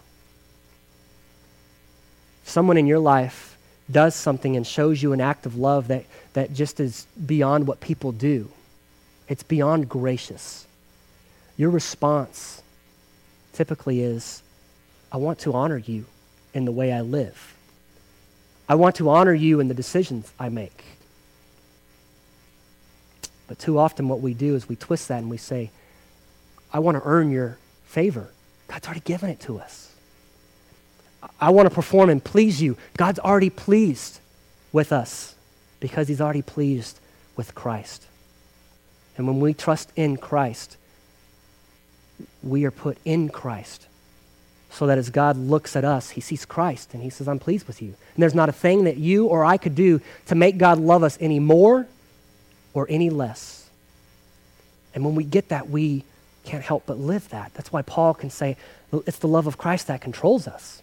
[2.44, 3.58] Someone in your life
[3.91, 7.80] does something and shows you an act of love that, that just is beyond what
[7.80, 8.52] people do.
[9.28, 10.65] It's beyond gracious.
[11.58, 12.62] Your response
[13.54, 14.41] typically is
[15.12, 16.06] I want to honor you
[16.54, 17.56] in the way I live.
[18.68, 20.84] I want to honor you in the decisions I make.
[23.48, 25.70] But too often, what we do is we twist that and we say,
[26.74, 28.30] I want to earn your favor.
[28.67, 29.91] God's already given it to us.
[31.39, 32.78] I want to perform and please you.
[32.97, 34.19] God's already pleased
[34.71, 35.36] with us
[35.80, 36.99] because he's already pleased
[37.36, 38.06] with Christ.
[39.17, 40.78] And when we trust in Christ,
[42.43, 43.88] we are put in Christ.
[44.71, 47.65] So that as God looks at us, he sees Christ and he says, I'm pleased
[47.65, 47.89] with you.
[47.89, 51.01] And there's not a thing that you or I could do to make God love
[51.01, 51.88] us any more
[52.73, 53.69] or any less.
[54.93, 56.04] And when we get that, we
[56.45, 57.53] can't help but live that.
[57.53, 58.58] That's why Paul can say
[59.05, 60.81] it's the love of Christ that controls us.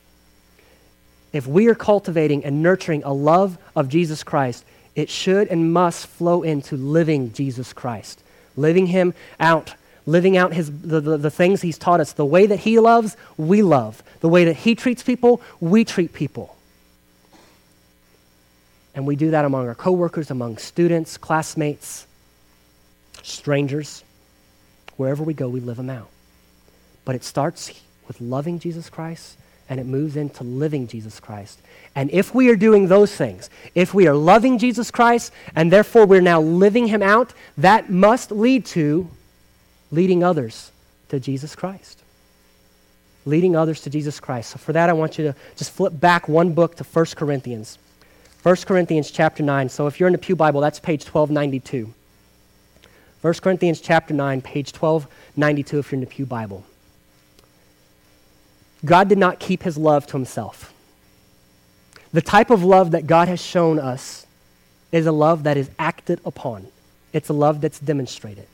[1.33, 6.07] If we are cultivating and nurturing a love of Jesus Christ, it should and must
[6.07, 8.23] flow into living Jesus Christ,
[8.57, 12.13] living Him out, living out his, the, the, the things He's taught us.
[12.13, 14.03] The way that He loves, we love.
[14.21, 16.55] The way that He treats people, we treat people.
[18.95, 22.07] And we do that among our coworkers, among students, classmates,
[23.23, 24.05] strangers.
[24.97, 26.09] Wherever we go, we live them out.
[27.05, 27.73] But it starts
[28.07, 29.37] with loving Jesus Christ
[29.69, 31.59] and it moves into living Jesus Christ.
[31.95, 36.05] And if we are doing those things, if we are loving Jesus Christ and therefore
[36.05, 39.09] we're now living him out, that must lead to
[39.91, 40.71] leading others
[41.09, 42.03] to Jesus Christ.
[43.25, 44.51] Leading others to Jesus Christ.
[44.51, 47.79] So for that, I want you to just flip back one book to 1 Corinthians.
[48.43, 49.69] 1 Corinthians chapter 9.
[49.69, 51.93] So if you're in the Pew Bible, that's page 1292.
[53.23, 56.65] 1 Corinthians chapter 9, page 1292 if you're in the Pew Bible.
[58.85, 60.75] God did not keep his love to himself.
[62.13, 64.27] The type of love that God has shown us
[64.91, 66.67] is a love that is acted upon,
[67.13, 68.49] it's a love that's demonstrated.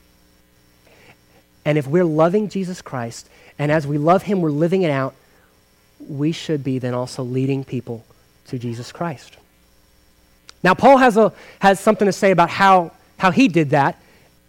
[1.65, 3.27] And if we're loving Jesus Christ,
[3.57, 5.15] and as we love him, we're living it out,
[5.99, 8.05] we should be then also leading people
[8.47, 9.35] to Jesus Christ.
[10.63, 13.99] Now, Paul has, a, has something to say about how, how he did that,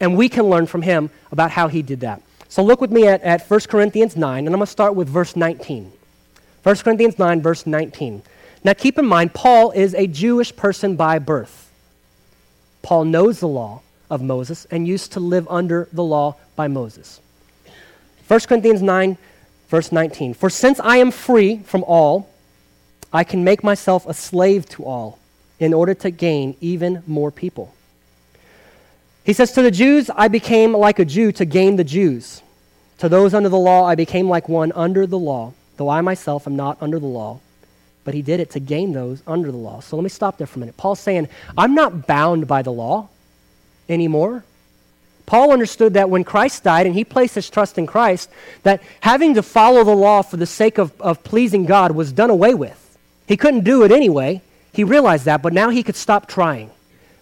[0.00, 2.22] and we can learn from him about how he did that.
[2.48, 5.08] So look with me at, at 1 Corinthians 9, and I'm going to start with
[5.08, 5.92] verse 19.
[6.62, 8.22] 1 Corinthians 9, verse 19.
[8.64, 11.70] Now keep in mind, Paul is a Jewish person by birth.
[12.82, 17.20] Paul knows the law of Moses and used to live under the law by Moses.
[18.26, 19.16] 1 Corinthians 9,
[19.68, 20.34] verse 19.
[20.34, 22.28] For since I am free from all,
[23.12, 25.18] I can make myself a slave to all
[25.58, 27.74] in order to gain even more people.
[29.24, 32.42] He says, To the Jews, I became like a Jew to gain the Jews.
[32.98, 36.46] To those under the law, I became like one under the law, though I myself
[36.46, 37.40] am not under the law.
[38.04, 39.80] But he did it to gain those under the law.
[39.80, 40.76] So let me stop there for a minute.
[40.76, 43.08] Paul's saying, I'm not bound by the law
[43.88, 44.44] anymore.
[45.26, 48.30] Paul understood that when Christ died and he placed his trust in Christ,
[48.64, 52.30] that having to follow the law for the sake of, of pleasing God was done
[52.30, 52.98] away with.
[53.28, 54.42] He couldn't do it anyway.
[54.72, 56.70] He realized that, but now he could stop trying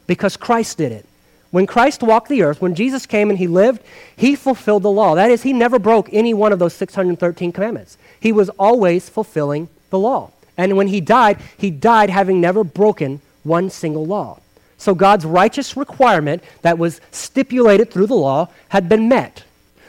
[0.06, 1.04] because Christ did it.
[1.50, 3.82] When Christ walked the earth, when Jesus came and he lived,
[4.16, 5.14] he fulfilled the law.
[5.14, 7.96] That is, he never broke any one of those 613 commandments.
[8.20, 10.30] He was always fulfilling the law.
[10.58, 14.40] And when he died, he died having never broken one single law.
[14.76, 19.44] So God's righteous requirement that was stipulated through the law had been met.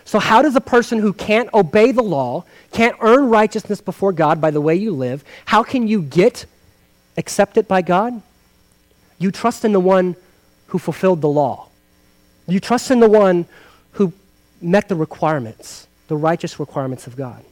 [0.05, 4.41] So, how does a person who can't obey the law, can't earn righteousness before God
[4.41, 6.47] by the way you live, how can you get
[7.15, 8.19] accepted by God?
[9.19, 10.15] You trust in the one
[10.69, 11.67] who fulfilled the law.
[12.47, 13.45] You trust in the one
[13.93, 14.13] who
[14.61, 17.43] met the requirements, the righteous requirements of God.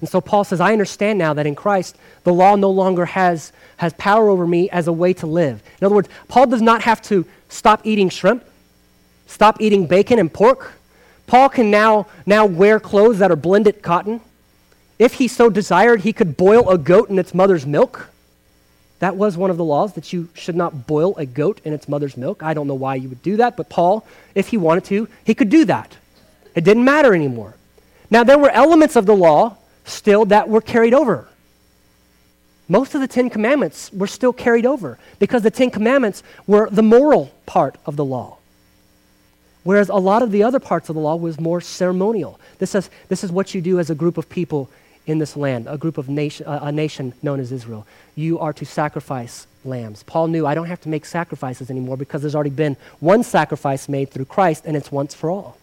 [0.00, 3.52] And so Paul says, I understand now that in Christ, the law no longer has,
[3.76, 5.62] has power over me as a way to live.
[5.80, 8.44] In other words, Paul does not have to stop eating shrimp,
[9.26, 10.72] stop eating bacon and pork.
[11.26, 14.20] Paul can now, now wear clothes that are blended cotton.
[14.98, 18.08] If he so desired, he could boil a goat in its mother's milk.
[19.00, 21.88] That was one of the laws that you should not boil a goat in its
[21.88, 22.42] mother's milk.
[22.42, 25.34] I don't know why you would do that, but Paul, if he wanted to, he
[25.34, 25.96] could do that.
[26.54, 27.54] It didn't matter anymore.
[28.10, 31.26] Now, there were elements of the law still that were carried over.
[32.68, 36.82] Most of the Ten Commandments were still carried over because the Ten Commandments were the
[36.82, 38.36] moral part of the law.
[39.62, 42.38] Whereas a lot of the other parts of the law was more ceremonial.
[42.58, 44.70] This is, this is what you do as a group of people
[45.06, 47.86] in this land, a group of nation, a nation known as Israel.
[48.14, 50.02] You are to sacrifice lambs.
[50.02, 53.88] Paul knew I don't have to make sacrifices anymore because there's already been one sacrifice
[53.88, 55.56] made through Christ and it's once for all.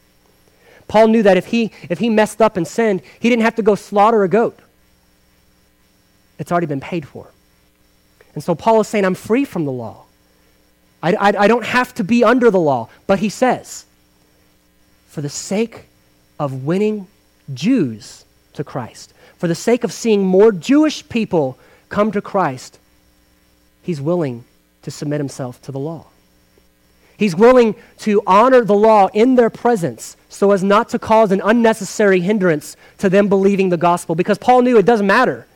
[0.88, 3.62] Paul knew that if he, if he messed up and sinned, he didn't have to
[3.62, 4.60] go slaughter a goat.
[6.40, 7.28] It's already been paid for.
[8.34, 10.06] And so Paul is saying, I'm free from the law.
[11.02, 12.90] I, I, I don't have to be under the law.
[13.08, 13.86] But he says,
[15.08, 15.86] for the sake
[16.40, 17.08] of winning
[17.54, 21.58] Jews to Christ, for the sake of seeing more Jewish people
[21.90, 22.80] come to Christ,
[23.82, 24.44] he's willing
[24.82, 26.08] to submit himself to the law.
[27.18, 31.42] He's willing to honor the law in their presence so as not to cause an
[31.44, 35.48] unnecessary hindrance to them believing the gospel because Paul knew it doesn't matter.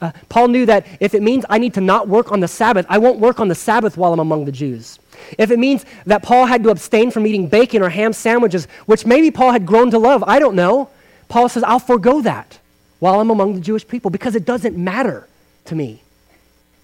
[0.00, 2.86] Uh, Paul knew that if it means I need to not work on the Sabbath,
[2.88, 4.98] I won't work on the Sabbath while I'm among the Jews.
[5.38, 9.06] If it means that Paul had to abstain from eating bacon or ham sandwiches, which
[9.06, 10.90] maybe Paul had grown to love, I don't know,
[11.28, 12.58] Paul says, I'll forego that
[12.98, 15.28] while I'm among the Jewish people because it doesn't matter
[15.66, 16.02] to me.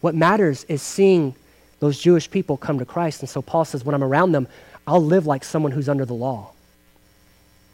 [0.00, 1.34] What matters is seeing
[1.80, 3.20] those Jewish people come to Christ.
[3.20, 4.48] And so Paul says, when I'm around them,
[4.86, 6.50] I'll live like someone who's under the law.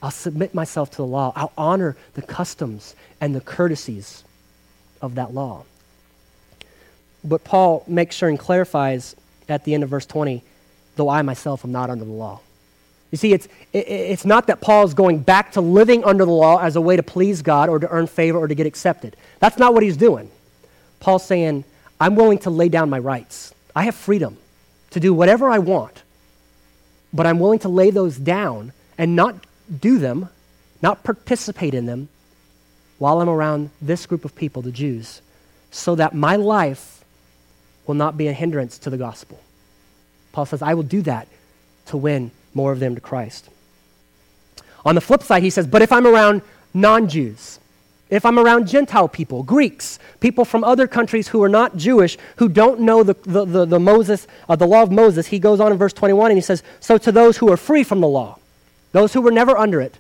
[0.02, 1.32] I'll submit myself to the law.
[1.36, 4.24] I'll honor the customs and the courtesies
[5.02, 5.64] of that law.
[7.22, 9.14] But Paul makes sure and clarifies
[9.48, 10.42] at the end of verse 20,
[10.96, 12.40] though I myself am not under the law.
[13.10, 16.30] You see, it's, it, it's not that Paul is going back to living under the
[16.30, 19.16] law as a way to please God or to earn favor or to get accepted.
[19.40, 20.30] That's not what he's doing.
[21.00, 21.64] Paul's saying,
[22.00, 23.54] I'm willing to lay down my rights.
[23.74, 24.36] I have freedom
[24.90, 26.02] to do whatever I want,
[27.12, 29.34] but I'm willing to lay those down and not
[29.80, 30.28] do them,
[30.82, 32.08] not participate in them
[32.98, 35.22] while I'm around this group of people, the Jews,
[35.70, 37.04] so that my life
[37.86, 39.40] will not be a hindrance to the gospel.
[40.32, 41.26] Paul says, I will do that
[41.86, 43.48] to win more of them to Christ.
[44.84, 46.42] On the flip side, he says, but if I'm around
[46.72, 47.58] non Jews,
[48.08, 52.48] if I'm around Gentile people, Greeks, people from other countries who are not Jewish, who
[52.48, 55.70] don't know the, the, the, the Moses, uh, the law of Moses, he goes on
[55.70, 58.38] in verse 21 and he says, So to those who are free from the law,
[58.92, 59.96] those who were never under it,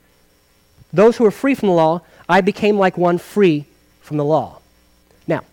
[0.92, 3.66] those who are free from the law, I became like one free
[4.00, 4.58] from the law.
[5.28, 5.44] Now,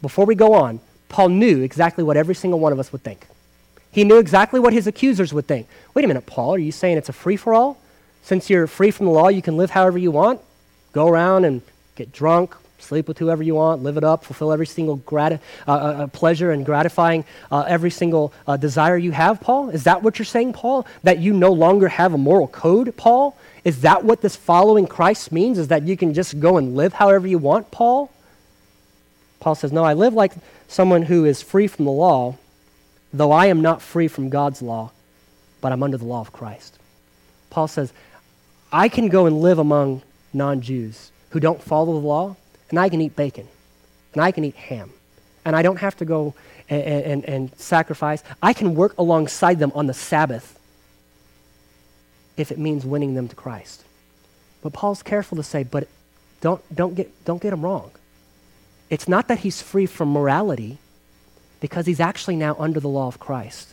[0.00, 0.80] before we go on,
[1.10, 3.26] Paul knew exactly what every single one of us would think.
[3.90, 5.66] He knew exactly what his accusers would think.
[5.94, 7.78] Wait a minute, Paul, are you saying it's a free for all?
[8.22, 10.40] Since you're free from the law, you can live however you want?
[10.92, 11.62] Go around and
[11.96, 15.70] get drunk, sleep with whoever you want, live it up, fulfill every single uh, uh,
[15.70, 19.70] uh, pleasure and gratifying uh, every single uh, desire you have, Paul?
[19.70, 20.86] Is that what you're saying, Paul?
[21.02, 23.36] That you no longer have a moral code, Paul?
[23.64, 25.58] Is that what this following Christ means?
[25.58, 28.10] Is that you can just go and live however you want, Paul?
[29.40, 30.32] Paul says, No, I live like
[30.68, 32.36] someone who is free from the law,
[33.12, 34.90] though I am not free from God's law,
[35.60, 36.78] but I'm under the law of Christ.
[37.50, 37.92] Paul says,
[38.70, 40.02] I can go and live among
[40.32, 42.36] non Jews who don't follow the law,
[42.70, 43.48] and I can eat bacon,
[44.12, 44.92] and I can eat ham,
[45.44, 46.34] and I don't have to go
[46.68, 48.22] and, and, and sacrifice.
[48.42, 50.58] I can work alongside them on the Sabbath
[52.36, 53.84] if it means winning them to Christ.
[54.62, 55.88] But Paul's careful to say, but
[56.40, 57.90] don't, don't, get, don't get him wrong.
[58.90, 60.78] It's not that he's free from morality,
[61.60, 63.72] because he's actually now under the law of Christ,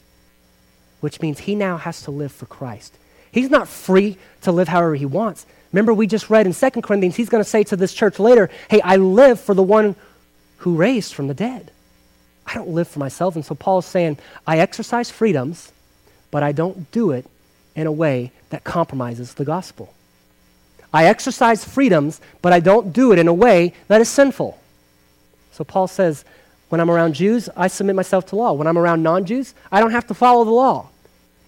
[1.02, 2.98] which means he now has to live for Christ.
[3.32, 5.46] He's not free to live however he wants.
[5.72, 8.50] Remember, we just read in 2 Corinthians, he's going to say to this church later,
[8.70, 9.96] Hey, I live for the one
[10.58, 11.72] who raised from the dead.
[12.48, 13.36] I don't live for myself.
[13.36, 14.18] And so Paul is saying,
[14.48, 15.72] I exercise freedoms,
[16.32, 17.26] but I don't do it
[17.76, 19.94] in a way that compromises the gospel.
[20.94, 24.58] I exercise freedoms, but I don't do it in a way that is sinful.
[25.52, 26.24] So Paul says,
[26.70, 28.54] when I'm around Jews, I submit myself to law.
[28.54, 30.90] When I'm around non Jews, I don't have to follow the law.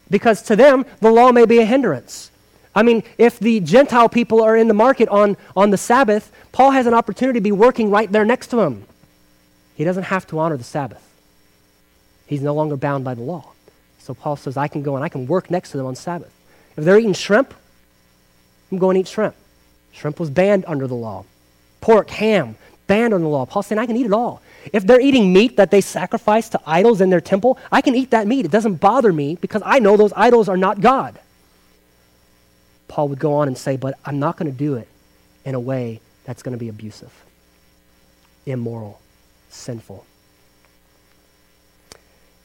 [0.10, 2.32] Because to them, the law may be a hindrance.
[2.74, 6.72] I mean, if the Gentile people are in the market on, on the Sabbath, Paul
[6.72, 8.86] has an opportunity to be working right there next to him.
[9.76, 11.04] He doesn't have to honor the Sabbath.
[12.28, 13.52] He's no longer bound by the law.
[14.00, 16.32] So Paul says, I can go and I can work next to them on Sabbath.
[16.78, 17.54] If they're eating shrimp,
[18.72, 19.36] I'm going to eat shrimp.
[19.92, 21.26] Shrimp was banned under the law.
[21.82, 22.56] Pork, ham,
[22.86, 23.46] banned under the law.
[23.46, 24.42] Paul's saying, I can eat it all.
[24.74, 28.12] If they're eating meat that they sacrifice to idols in their temple, I can eat
[28.12, 28.46] that meat.
[28.46, 31.20] It doesn't bother me because I know those idols are not God.
[32.88, 34.88] Paul would go on and say, But I'm not going to do it
[35.46, 37.14] in a way that's going to be abusive,
[38.46, 39.00] immoral,
[39.50, 40.06] sinful.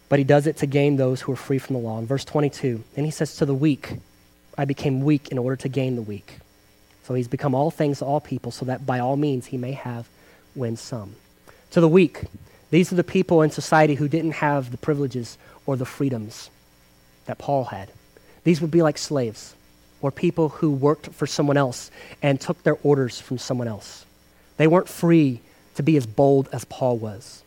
[0.08, 1.98] But he does it to gain those who are free from the law.
[1.98, 3.94] In verse 22, then he says, To the weak,
[4.58, 6.38] I became weak in order to gain the weak.
[7.04, 9.72] So he's become all things to all people, so that by all means he may
[9.72, 10.08] have
[10.54, 11.16] win some.
[11.72, 12.24] To the weak,
[12.70, 16.50] these are the people in society who didn't have the privileges or the freedoms
[17.24, 17.90] that Paul had.
[18.44, 19.54] These would be like slaves
[20.02, 24.04] or people who worked for someone else and took their orders from someone else.
[24.58, 25.40] They weren't free
[25.76, 27.42] to be as bold as Paul was.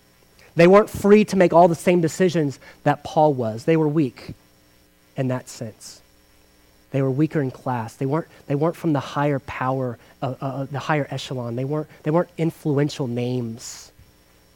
[0.55, 3.65] They weren't free to make all the same decisions that Paul was.
[3.65, 4.33] They were weak
[5.15, 6.01] in that sense.
[6.91, 7.95] They were weaker in class.
[7.95, 11.55] They weren't, they weren't from the higher power, uh, uh, uh the higher echelon.
[11.57, 13.91] They weren't, they weren't influential names.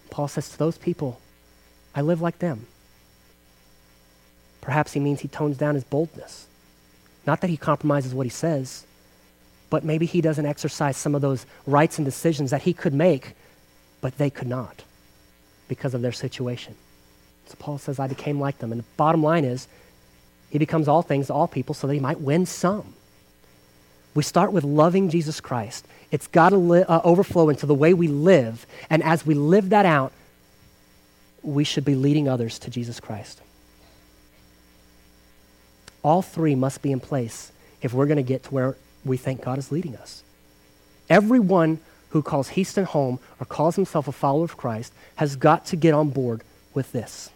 [0.09, 1.19] Paul says to those people,
[1.95, 2.67] I live like them.
[4.61, 6.47] Perhaps he means he tones down his boldness.
[7.25, 8.85] Not that he compromises what he says,
[9.69, 13.33] but maybe he doesn't exercise some of those rights and decisions that he could make,
[14.01, 14.83] but they could not
[15.67, 16.75] because of their situation.
[17.45, 18.71] So Paul says, I became like them.
[18.71, 19.67] And the bottom line is,
[20.49, 22.93] he becomes all things to all people so that he might win some.
[24.15, 25.87] We start with loving Jesus Christ.
[26.11, 28.65] It's got to li- uh, overflow into the way we live.
[28.89, 30.11] And as we live that out,
[31.43, 33.41] we should be leading others to Jesus Christ.
[36.03, 37.51] All three must be in place
[37.81, 40.23] if we're going to get to where we think God is leading us.
[41.09, 41.79] Everyone
[42.09, 45.93] who calls Houston home or calls himself a follower of Christ has got to get
[45.93, 46.41] on board
[46.73, 47.29] with this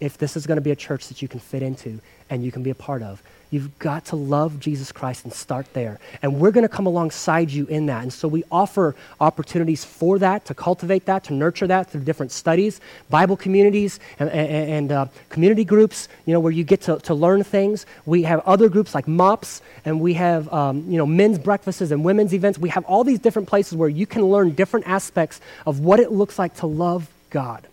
[0.00, 2.52] if this is going to be a church that you can fit into and you
[2.52, 3.22] can be a part of.
[3.50, 5.98] You've got to love Jesus Christ and start there.
[6.20, 8.02] And we're going to come alongside you in that.
[8.02, 12.30] And so we offer opportunities for that, to cultivate that, to nurture that through different
[12.30, 16.98] studies, Bible communities, and, and, and uh, community groups, you know, where you get to,
[16.98, 17.86] to learn things.
[18.04, 22.04] We have other groups like MOPS, and we have, um, you know, men's breakfasts and
[22.04, 22.58] women's events.
[22.58, 26.12] We have all these different places where you can learn different aspects of what it
[26.12, 27.66] looks like to love God.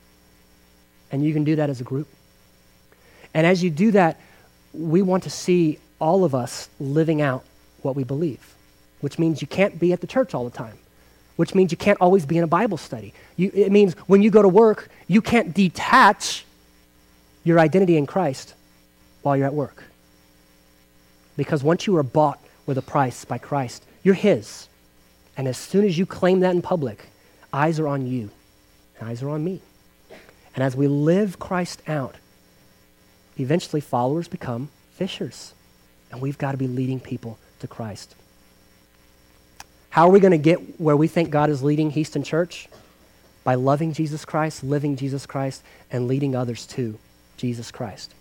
[1.11, 2.07] And you can do that as a group.
[3.33, 4.19] And as you do that,
[4.77, 7.43] we want to see all of us living out
[7.81, 8.55] what we believe,
[9.01, 10.77] which means you can't be at the church all the time,
[11.35, 13.13] which means you can't always be in a Bible study.
[13.37, 16.45] You, it means when you go to work, you can't detach
[17.43, 18.53] your identity in Christ
[19.21, 19.83] while you're at work.
[21.37, 24.67] Because once you are bought with a price by Christ, you're His.
[25.37, 27.05] And as soon as you claim that in public,
[27.53, 28.29] eyes are on you,
[28.99, 29.61] and eyes are on me.
[30.55, 32.15] And as we live Christ out,
[33.37, 35.53] eventually followers become fishers.
[36.11, 38.15] And we've got to be leading people to Christ.
[39.89, 42.67] How are we going to get where we think God is leading Houston Church?
[43.43, 46.97] By loving Jesus Christ, living Jesus Christ, and leading others to
[47.37, 48.13] Jesus Christ.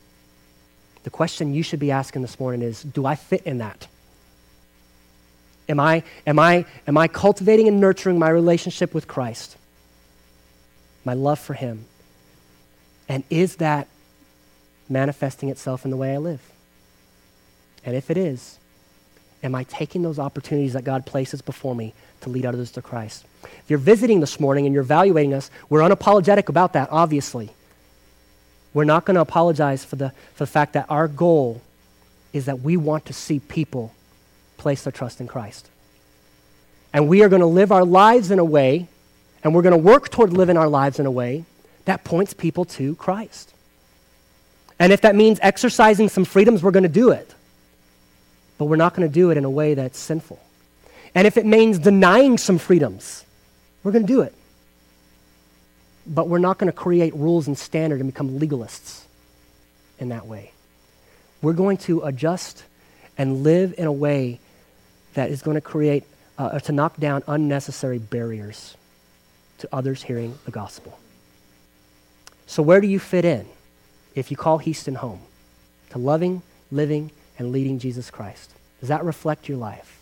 [1.05, 3.87] The question you should be asking this morning is Do I fit in that?
[5.69, 9.57] Am I, am I, am I cultivating and nurturing my relationship with Christ?
[11.05, 11.87] My love for Him?
[13.09, 13.89] And is that
[14.89, 16.41] manifesting itself in the way I live?
[17.85, 18.59] And if it is,
[19.43, 23.25] am I taking those opportunities that God places before me to lead others to Christ?
[23.43, 27.51] If you're visiting this morning and you're evaluating us, we're unapologetic about that, obviously.
[28.73, 31.63] We're not going to apologize for the, for the fact that our goal
[32.33, 33.95] is that we want to see people
[34.57, 35.69] place their trust in Christ.
[36.93, 38.89] And we are going to live our lives in a way,
[39.43, 41.45] and we're going to work toward living our lives in a way
[41.85, 43.54] that points people to Christ.
[44.79, 47.33] And if that means exercising some freedoms, we're going to do it.
[48.59, 50.41] But we're not going to do it in a way that's sinful.
[51.15, 53.25] And if it means denying some freedoms,
[53.83, 54.35] we're going to do it.
[56.07, 59.05] But we're not going to create rules and standards and become legalists
[59.99, 60.51] in that way.
[61.41, 62.65] We're going to adjust
[63.17, 64.41] and live in a way
[65.15, 66.05] that is going to create,
[66.37, 68.77] uh, to knock down unnecessary barriers
[69.59, 70.99] to others hearing the gospel.
[72.47, 73.47] So, where do you fit in?
[74.15, 75.21] If you call Houston home
[75.91, 78.51] to loving, living, and leading Jesus Christ?
[78.81, 80.01] Does that reflect your life?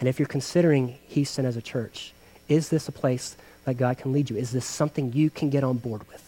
[0.00, 2.12] And if you're considering Houston as a church,
[2.48, 4.36] is this a place that God can lead you?
[4.36, 6.24] Is this something you can get on board with?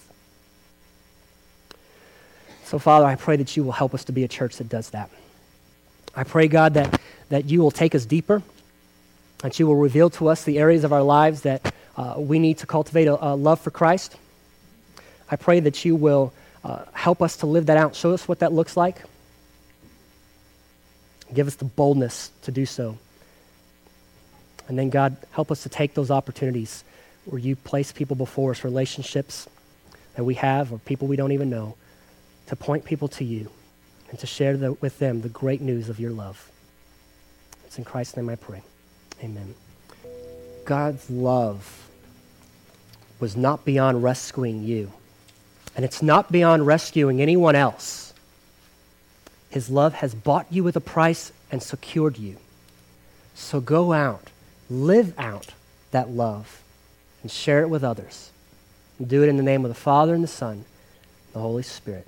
[2.65, 4.91] So, Father, I pray that you will help us to be a church that does
[4.91, 5.11] that.
[6.15, 8.43] I pray, God, that, that you will take us deeper,
[9.39, 12.59] that you will reveal to us the areas of our lives that uh, we need
[12.59, 14.17] to cultivate a, a love for Christ
[15.31, 16.33] I pray that you will
[16.65, 17.95] uh, help us to live that out.
[17.95, 18.97] Show us what that looks like.
[21.33, 22.99] Give us the boldness to do so.
[24.69, 26.85] And then, God, help us to take those opportunities
[27.25, 29.49] where you place people before us, relationships
[30.17, 31.77] that we have or people we don't even know,
[32.47, 33.49] to point people to you
[34.11, 36.51] and to share the, with them the great news of your love.
[37.65, 38.63] It's in Christ's name I pray.
[39.23, 39.55] Amen.
[40.65, 41.89] God's love
[43.21, 44.93] was not beyond rescuing you.
[45.77, 48.13] And it's not beyond rescuing anyone else.
[49.51, 52.37] His love has bought you with a price and secured you.
[53.35, 54.31] So go out,
[54.69, 55.55] live out
[55.91, 56.63] that love,
[57.23, 58.31] and share it with others.
[59.05, 60.65] Do it in the name of the Father and the Son, and
[61.33, 62.07] the Holy Spirit.